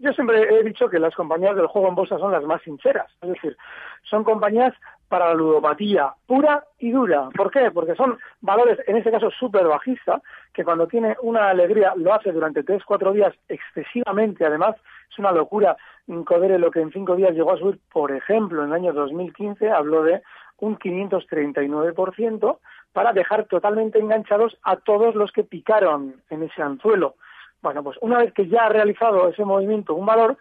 yo 0.00 0.12
siempre 0.12 0.42
he 0.42 0.62
dicho 0.62 0.88
que 0.88 0.98
las 0.98 1.14
compañías 1.14 1.56
del 1.56 1.66
juego 1.66 1.88
en 1.88 1.94
bolsa 1.94 2.18
son 2.18 2.32
las 2.32 2.44
más 2.44 2.62
sinceras. 2.62 3.10
Es 3.20 3.30
decir, 3.30 3.56
son 4.02 4.24
compañías 4.24 4.74
para 5.08 5.28
la 5.28 5.34
ludopatía 5.34 6.14
pura 6.26 6.64
y 6.78 6.90
dura. 6.90 7.28
¿Por 7.36 7.50
qué? 7.50 7.70
Porque 7.70 7.94
son 7.94 8.18
valores, 8.40 8.78
en 8.86 8.96
este 8.96 9.10
caso, 9.10 9.30
súper 9.30 9.66
bajistas, 9.66 10.22
que 10.52 10.64
cuando 10.64 10.86
tiene 10.86 11.16
una 11.22 11.50
alegría 11.50 11.92
lo 11.96 12.14
hace 12.14 12.32
durante 12.32 12.62
tres, 12.62 12.82
cuatro 12.84 13.12
días 13.12 13.34
excesivamente. 13.48 14.44
Además, 14.44 14.76
es 15.10 15.18
una 15.18 15.32
locura. 15.32 15.76
Codere 16.24 16.58
lo 16.58 16.70
que 16.70 16.80
en 16.80 16.92
cinco 16.92 17.14
días 17.14 17.32
llegó 17.32 17.52
a 17.52 17.58
subir, 17.58 17.78
por 17.92 18.10
ejemplo, 18.12 18.62
en 18.62 18.68
el 18.68 18.74
año 18.74 18.92
2015, 18.92 19.70
habló 19.70 20.02
de 20.02 20.22
un 20.58 20.78
539% 20.78 22.58
para 22.92 23.12
dejar 23.12 23.44
totalmente 23.44 23.98
enganchados 23.98 24.56
a 24.62 24.76
todos 24.76 25.14
los 25.14 25.32
que 25.32 25.44
picaron 25.44 26.16
en 26.30 26.42
ese 26.42 26.62
anzuelo. 26.62 27.16
Bueno, 27.62 27.82
pues 27.84 27.96
una 28.00 28.18
vez 28.18 28.32
que 28.32 28.48
ya 28.48 28.66
ha 28.66 28.68
realizado 28.68 29.28
ese 29.28 29.44
movimiento 29.44 29.94
un 29.94 30.06
valor, 30.06 30.36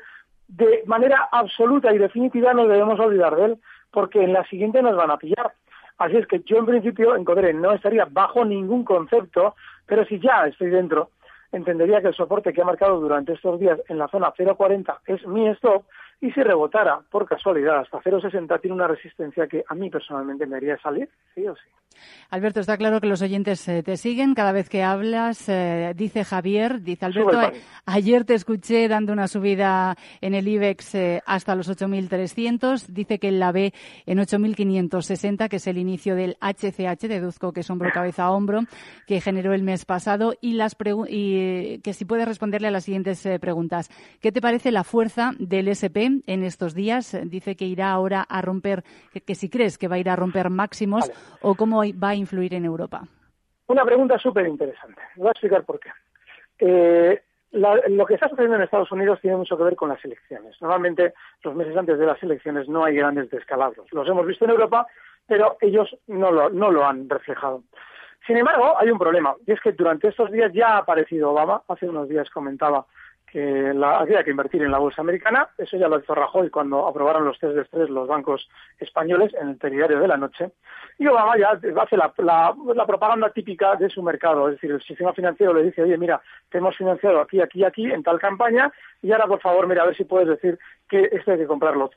de 0.47 0.84
manera 0.86 1.29
absoluta 1.31 1.93
y 1.93 1.97
definitiva 1.97 2.53
no 2.53 2.67
debemos 2.67 2.99
olvidar 2.99 3.36
de 3.36 3.45
él, 3.45 3.57
porque 3.91 4.23
en 4.23 4.34
la 4.34 4.43
siguiente 4.47 4.81
nos 4.81 4.95
van 4.95 5.12
a 5.12 5.17
pillar. 5.17 5.53
Así 5.97 6.17
es 6.17 6.25
que 6.25 6.41
yo 6.41 6.57
en 6.57 6.65
principio 6.65 7.15
en 7.15 7.23
Codere 7.23 7.53
no 7.53 7.73
estaría 7.73 8.05
bajo 8.10 8.43
ningún 8.43 8.84
concepto, 8.84 9.55
pero 9.86 10.03
si 10.05 10.19
ya 10.19 10.47
estoy 10.47 10.71
dentro, 10.71 11.12
entendería 11.51 12.01
que 12.01 12.07
el 12.07 12.15
soporte 12.15 12.53
que 12.53 12.62
ha 12.62 12.65
marcado 12.65 12.99
durante 12.99 13.34
estos 13.34 13.60
días 13.60 13.79
en 13.88 13.99
la 13.99 14.07
zona 14.07 14.34
0.40 14.34 14.97
es 15.05 15.25
mi 15.27 15.47
stop 15.49 15.84
y 16.21 16.31
si 16.31 16.41
rebotara 16.41 17.01
por 17.10 17.27
casualidad 17.27 17.79
hasta 17.79 17.99
0,60 17.99 18.62
tiene 18.62 18.75
una 18.75 18.88
resistencia 18.88 19.47
que 19.47 19.63
a 19.67 19.73
mí 19.73 19.89
personalmente 19.89 20.45
me 20.45 20.55
haría 20.55 20.77
salir, 20.77 21.10
sí 21.34 21.47
o 21.47 21.55
sí. 21.55 21.63
Alberto, 22.29 22.62
está 22.62 22.77
claro 22.77 23.01
que 23.01 23.07
los 23.07 23.21
oyentes 23.21 23.67
eh, 23.67 23.84
te 23.84 23.97
siguen 23.97 24.34
cada 24.34 24.53
vez 24.53 24.69
que 24.69 24.84
hablas. 24.84 25.49
Eh, 25.49 25.93
dice 25.95 26.23
Javier, 26.23 26.81
dice 26.81 27.05
Alberto, 27.05 27.51
ayer 27.86 28.23
te 28.23 28.36
escuché 28.36 28.88
dando 28.88 29.12
una 29.12 29.27
subida 29.27 29.97
en 30.21 30.34
el 30.34 30.47
IBEX 30.47 30.95
eh, 30.95 31.23
hasta 31.25 31.55
los 31.55 31.69
8.300. 31.69 32.86
Dice 32.88 33.19
que 33.19 33.31
la 33.31 33.51
ve 33.51 33.73
en 34.05 34.19
8.560, 34.19 35.49
que 35.49 35.57
es 35.57 35.67
el 35.67 35.77
inicio 35.77 36.15
del 36.15 36.38
HCH, 36.39 37.07
deduzco 37.07 37.51
que 37.51 37.60
es 37.60 37.69
hombro, 37.69 37.91
cabeza, 37.93 38.31
hombro, 38.31 38.62
que 39.05 39.19
generó 39.19 39.53
el 39.53 39.63
mes 39.63 39.84
pasado. 39.84 40.34
Y, 40.39 40.53
las 40.53 40.77
y 41.10 41.79
que 41.79 41.93
si 41.93 42.05
puedes 42.05 42.27
responderle 42.27 42.69
a 42.69 42.71
las 42.71 42.86
siguientes 42.86 43.27
preguntas. 43.41 43.89
¿Qué 44.21 44.31
te 44.31 44.39
parece 44.39 44.71
la 44.71 44.86
fuerza 44.86 45.31
del 45.38 45.67
SP 45.67 46.11
en 46.28 46.43
estos 46.43 46.74
días. 46.74 47.17
Dice 47.26 47.56
que 47.56 47.65
irá 47.65 47.91
ahora 47.91 48.21
a 48.21 48.41
romper, 48.41 48.84
que, 49.26 49.36
si 49.36 49.50
crees 49.50 49.78
que 49.78 49.88
va 49.88 49.95
a 49.95 50.00
ir 50.00 50.10
a 50.10 50.15
romper 50.15 50.50
máximos 50.50 51.12
o 51.41 51.56
cómo 51.56 51.82
va 52.02 52.10
a 52.10 52.15
influir 52.15 52.54
en 52.54 52.65
Europa. 52.65 53.04
Una 53.67 53.86
pregunta 53.86 54.17
súper 54.17 54.47
interesante. 54.47 55.02
Voy 55.15 55.28
a 55.28 55.32
explicar 55.32 55.63
por 55.63 55.80
qué. 55.80 55.89
Eh, 56.60 57.21
lo 57.52 58.06
que 58.06 58.13
está 58.13 58.30
sucediendo 58.30 58.56
en 58.56 58.63
Estados 58.63 58.91
Unidos 58.91 59.19
tiene 59.21 59.38
mucho 59.38 59.58
que 59.58 59.63
ver 59.63 59.76
con 59.76 59.89
las 59.89 60.04
elecciones. 60.06 60.56
Normalmente, 60.62 61.13
los 61.43 61.56
meses 61.56 61.76
antes 61.76 62.00
de 62.00 62.06
las 62.06 62.21
elecciones 62.24 62.69
no 62.69 62.86
hay 62.86 62.95
grandes 62.95 63.30
descalabros. 63.30 63.88
Los 63.91 64.08
hemos 64.08 64.26
visto 64.26 64.45
en 64.45 64.52
Europa, 64.52 64.88
pero 65.28 65.58
ellos 65.60 65.95
no 66.08 66.32
lo, 66.32 66.50
no 66.50 66.71
lo 66.71 66.86
han 66.86 67.10
reflejado. 67.10 67.63
Sin 68.26 68.38
embargo, 68.38 68.78
hay 68.78 68.89
un 68.89 69.00
problema, 69.00 69.36
y 69.45 69.52
es 69.52 69.60
que 69.62 69.71
durante 69.71 70.08
estos 70.08 70.32
días 70.32 70.52
ya 70.54 70.76
ha 70.76 70.78
aparecido 70.78 71.32
Obama. 71.32 71.63
Hace 71.67 71.89
unos 71.89 72.08
días 72.08 72.30
comentaba 72.30 72.86
que 73.32 73.74
la, 73.74 74.00
había 74.00 74.24
que 74.24 74.32
invertir 74.32 74.62
en 74.62 74.72
la 74.72 74.78
bolsa 74.78 75.02
americana. 75.02 75.48
Eso 75.58 75.78
ya 75.78 75.88
lo 75.88 75.98
hizo 75.98 76.13
Rajoy 76.13 76.50
cuando 76.50 76.86
aprobaron 76.86 77.24
los 77.24 77.39
test 77.39 77.56
de 77.56 77.62
estrés 77.62 77.89
los 77.89 78.08
bancos 78.08 78.50
españoles 78.78 79.34
en 79.39 79.50
el 79.50 79.60
telediario 79.60 80.00
de 80.00 80.08
la 80.08 80.17
noche. 80.17 80.52
Y 81.00 81.08
Obama 81.08 81.38
ya 81.38 81.52
hace 81.52 81.98
la, 81.98 82.13
la, 82.17 82.86
propaganda 82.86 83.30
típica 83.30 83.76
de 83.78 83.89
su 83.89 84.04
mercado. 84.04 84.50
Es 84.50 84.56
decir, 84.56 84.72
el 84.72 84.82
sistema 84.82 85.13
financiero 85.13 85.54
le 85.54 85.63
dice, 85.63 85.82
oye, 85.82 85.98
mira, 85.98 86.22
te 86.50 86.58
hemos 86.58 86.76
financiado 86.76 87.22
aquí, 87.22 87.39
aquí, 87.39 87.63
aquí, 87.63 87.86
en 87.89 88.04
tal 88.04 88.20
campaña, 88.20 88.72
y 89.02 89.12
ahora, 89.12 89.28
por 89.28 89.39
favor, 89.39 89.65
mira, 89.65 89.84
a 89.84 89.86
ver 89.88 89.96
si 89.96 90.04
puedes 90.04 90.28
decir 90.28 90.60
que 90.91 91.08
esto 91.13 91.32
hay 91.32 91.38
que 91.38 91.47
comprarlo. 91.47 91.89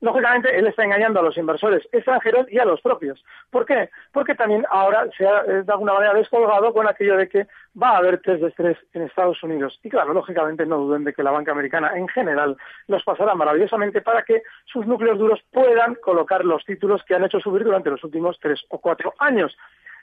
Lógicamente, 0.00 0.58
él 0.58 0.66
está 0.66 0.82
engañando 0.82 1.20
a 1.20 1.22
los 1.22 1.38
inversores 1.38 1.88
extranjeros 1.92 2.50
y 2.50 2.58
a 2.58 2.64
los 2.64 2.80
propios. 2.80 3.24
¿Por 3.50 3.64
qué? 3.64 3.88
Porque 4.12 4.34
también 4.34 4.66
ahora 4.68 5.08
se 5.16 5.24
ha 5.24 5.42
eh, 5.46 5.62
de 5.62 5.72
alguna 5.72 5.94
manera 5.94 6.12
descolgado 6.12 6.74
con 6.74 6.88
aquello 6.88 7.16
de 7.16 7.28
que 7.28 7.46
va 7.80 7.90
a 7.90 7.98
haber 7.98 8.20
test 8.20 8.42
de 8.42 8.48
estrés 8.48 8.76
en 8.94 9.02
Estados 9.02 9.40
Unidos. 9.44 9.78
Y 9.84 9.88
claro, 9.88 10.12
lógicamente 10.12 10.66
no 10.66 10.78
duden 10.78 11.04
de 11.04 11.14
que 11.14 11.22
la 11.22 11.30
banca 11.30 11.52
americana 11.52 11.96
en 11.96 12.08
general 12.08 12.56
los 12.88 13.04
pasará 13.04 13.36
maravillosamente 13.36 14.02
para 14.02 14.24
que 14.24 14.42
sus 14.64 14.84
núcleos 14.86 15.18
duros 15.18 15.40
puedan 15.52 15.94
colocar 15.94 16.44
los 16.44 16.64
títulos 16.64 17.04
que 17.04 17.14
han 17.14 17.24
hecho 17.24 17.38
subir 17.38 17.62
durante 17.62 17.90
los 17.90 18.02
últimos 18.02 18.38
tres 18.40 18.60
o 18.70 18.80
cuatro 18.80 19.14
años. 19.20 19.56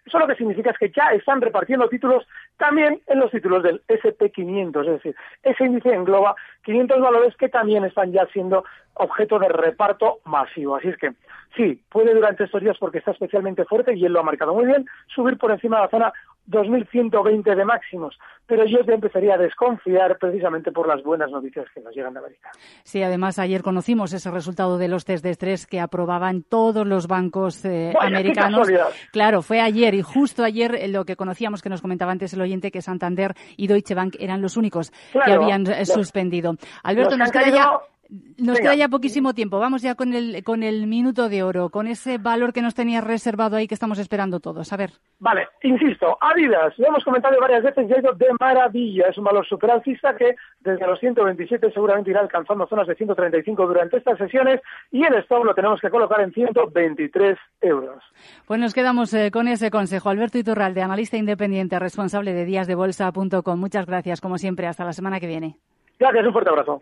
Eso 0.06 0.20
lo 0.20 0.28
que 0.28 0.36
significa 0.36 0.72
es 0.72 0.78
que 0.78 0.92
ya 0.92 1.10
están 1.12 1.42
repartiendo 1.42 1.88
títulos 1.88 2.28
también 2.58 3.02
en 3.08 3.20
los 3.20 3.32
títulos 3.32 3.64
del 3.64 3.82
SP500, 3.88 4.82
es 4.82 4.92
decir, 4.92 5.16
ese 5.44 5.64
índice 5.64 5.94
engloba 5.94 6.36
500 6.64 7.00
valores 7.00 7.36
que 7.38 7.50
también 7.50 7.86
están 7.86 8.12
ya 8.12 8.26
siendo 8.28 8.66
objeto 8.96 9.40
de 9.40 9.50
reparto 9.50 10.20
masivo. 10.26 10.76
Así 10.76 10.90
es 10.90 10.98
que 10.98 11.14
sí, 11.56 11.82
puede 11.90 12.14
durante 12.14 12.44
estos 12.44 12.62
días, 12.62 12.78
porque 12.80 13.00
está 13.00 13.12
especialmente 13.12 13.66
fuerte 13.66 13.94
y 13.96 14.06
él 14.06 14.14
lo 14.14 14.20
ha 14.20 14.24
marcado 14.24 14.54
muy 14.54 14.66
bien, 14.66 14.86
subir 15.08 15.38
por 15.38 15.52
encima 15.52 15.78
de 15.78 15.84
la 15.84 15.90
zona 15.90 16.14
2.120 16.48 17.56
de 17.56 17.66
máximos, 17.66 18.18
pero 18.46 18.66
yo 18.66 18.80
ya 18.86 18.94
empezaría 18.94 19.36
a 19.36 19.38
desconfiar 19.38 20.18
precisamente 20.18 20.72
por 20.72 20.88
las 20.88 21.02
buenas 21.04 21.32
noticias 21.32 21.66
que 21.74 21.82
nos 21.82 21.96
llegan 21.96 22.14
de 22.14 22.20
América. 22.20 22.52
Sí, 22.84 23.02
además 23.02 23.40
ayer 23.40 23.64
conocimos 23.64 24.14
ese 24.14 24.30
resultado 24.30 24.78
de 24.78 24.88
los 24.88 25.06
test 25.06 25.24
de 25.24 25.32
estrés 25.32 25.66
que 25.66 25.80
aprobaban 25.80 26.44
todos 26.44 26.86
los 26.86 27.08
bancos 27.08 27.64
eh, 27.66 27.94
americanos. 28.00 28.68
Claro, 29.12 29.42
fue 29.42 29.62
ayer 29.62 29.94
y 29.94 30.02
justo 30.02 30.44
ayer 30.44 30.76
eh, 30.76 30.88
lo 30.90 31.06
que 31.06 31.16
conocíamos 31.16 31.62
que 31.62 31.70
nos 31.70 31.82
comentaba 31.82 32.12
antes 32.12 32.34
el 32.34 32.42
oyente 32.42 32.72
que 32.72 32.82
Santander 32.82 33.34
y 33.56 33.68
Deutsche 33.68 33.96
Bank 33.96 34.16
eran 34.20 34.42
los 34.42 34.58
únicos 34.58 34.92
que 35.14 35.32
habían 35.32 35.66
eh, 35.68 35.86
suspendido. 35.86 36.56
Alberto, 36.84 37.18
nos 37.18 37.32
queda 37.32 37.50
ya 37.50 37.80
nos 38.38 38.60
queda 38.60 38.76
ya 38.76 38.90
poquísimo 38.90 39.34
tiempo. 39.34 39.60
Vamos 39.60 39.82
ya 39.82 39.96
con 39.96 40.14
el, 40.14 40.44
con 40.44 40.64
el 40.64 40.88
minuto 40.88 41.30
de 41.30 41.44
oro, 41.44 41.70
con 41.70 41.88
ese 41.88 42.18
valor 42.18 42.54
que 42.54 42.62
nos 42.62 42.76
tenía 42.76 43.02
reservado 43.02 43.56
ahí 43.56 43.68
que 43.68 43.74
estamos 43.74 44.00
esperando 44.00 44.40
todos. 44.40 44.72
A 44.72 44.78
ver. 44.78 44.92
Vale, 45.20 45.48
insisto, 45.64 46.18
Adidas, 46.22 46.78
lo 46.78 46.88
hemos 46.88 47.04
comentado 47.04 47.40
varias 47.40 47.64
veces 47.64 47.90
y 47.90 47.94
ha 47.94 48.00
ido 48.00 48.14
de 48.14 48.28
maravilla. 48.40 49.08
Es 49.10 49.18
un 49.18 49.24
valor 49.24 49.48
super 49.48 49.72
alcista 49.72 50.16
que 50.16 50.36
desde 50.60 50.86
los 50.86 51.00
127 51.00 51.72
seguramente 51.72 52.12
irá 52.12 52.22
alcanzando 52.22 52.68
zonas 52.68 52.88
de 52.88 52.96
135 52.96 53.68
durante 53.68 53.98
estas 53.98 54.18
sesiones 54.18 54.62
y 54.92 55.04
el 55.04 55.16
stop 55.16 55.46
lo 55.46 55.56
tenemos 55.56 55.80
que 55.80 55.90
colocar 55.90 56.22
en 56.22 56.32
123 56.34 57.38
euros. 57.62 58.04
Pues 58.46 58.60
nos 58.60 58.74
quedamos 58.74 59.14
eh, 59.14 59.32
con 59.32 59.48
ese 59.48 59.72
consejo. 59.72 60.10
Alberto 60.10 60.38
Iturralde, 60.38 60.82
analista 60.82 61.18
independiente, 61.18 61.80
responsable 61.80 62.34
de 62.34 62.46
díasdebolsa.com. 62.46 63.60
Muchas 63.60 63.86
gracias, 63.86 64.22
como 64.22 64.38
siempre. 64.38 64.68
Hasta 64.68 64.86
la 64.86 64.94
semana 64.94 65.20
que 65.20 65.28
viene. 65.28 65.58
Gracias, 66.00 66.26
un 66.26 66.34
fuerte 66.34 66.50
abrazo. 66.50 66.82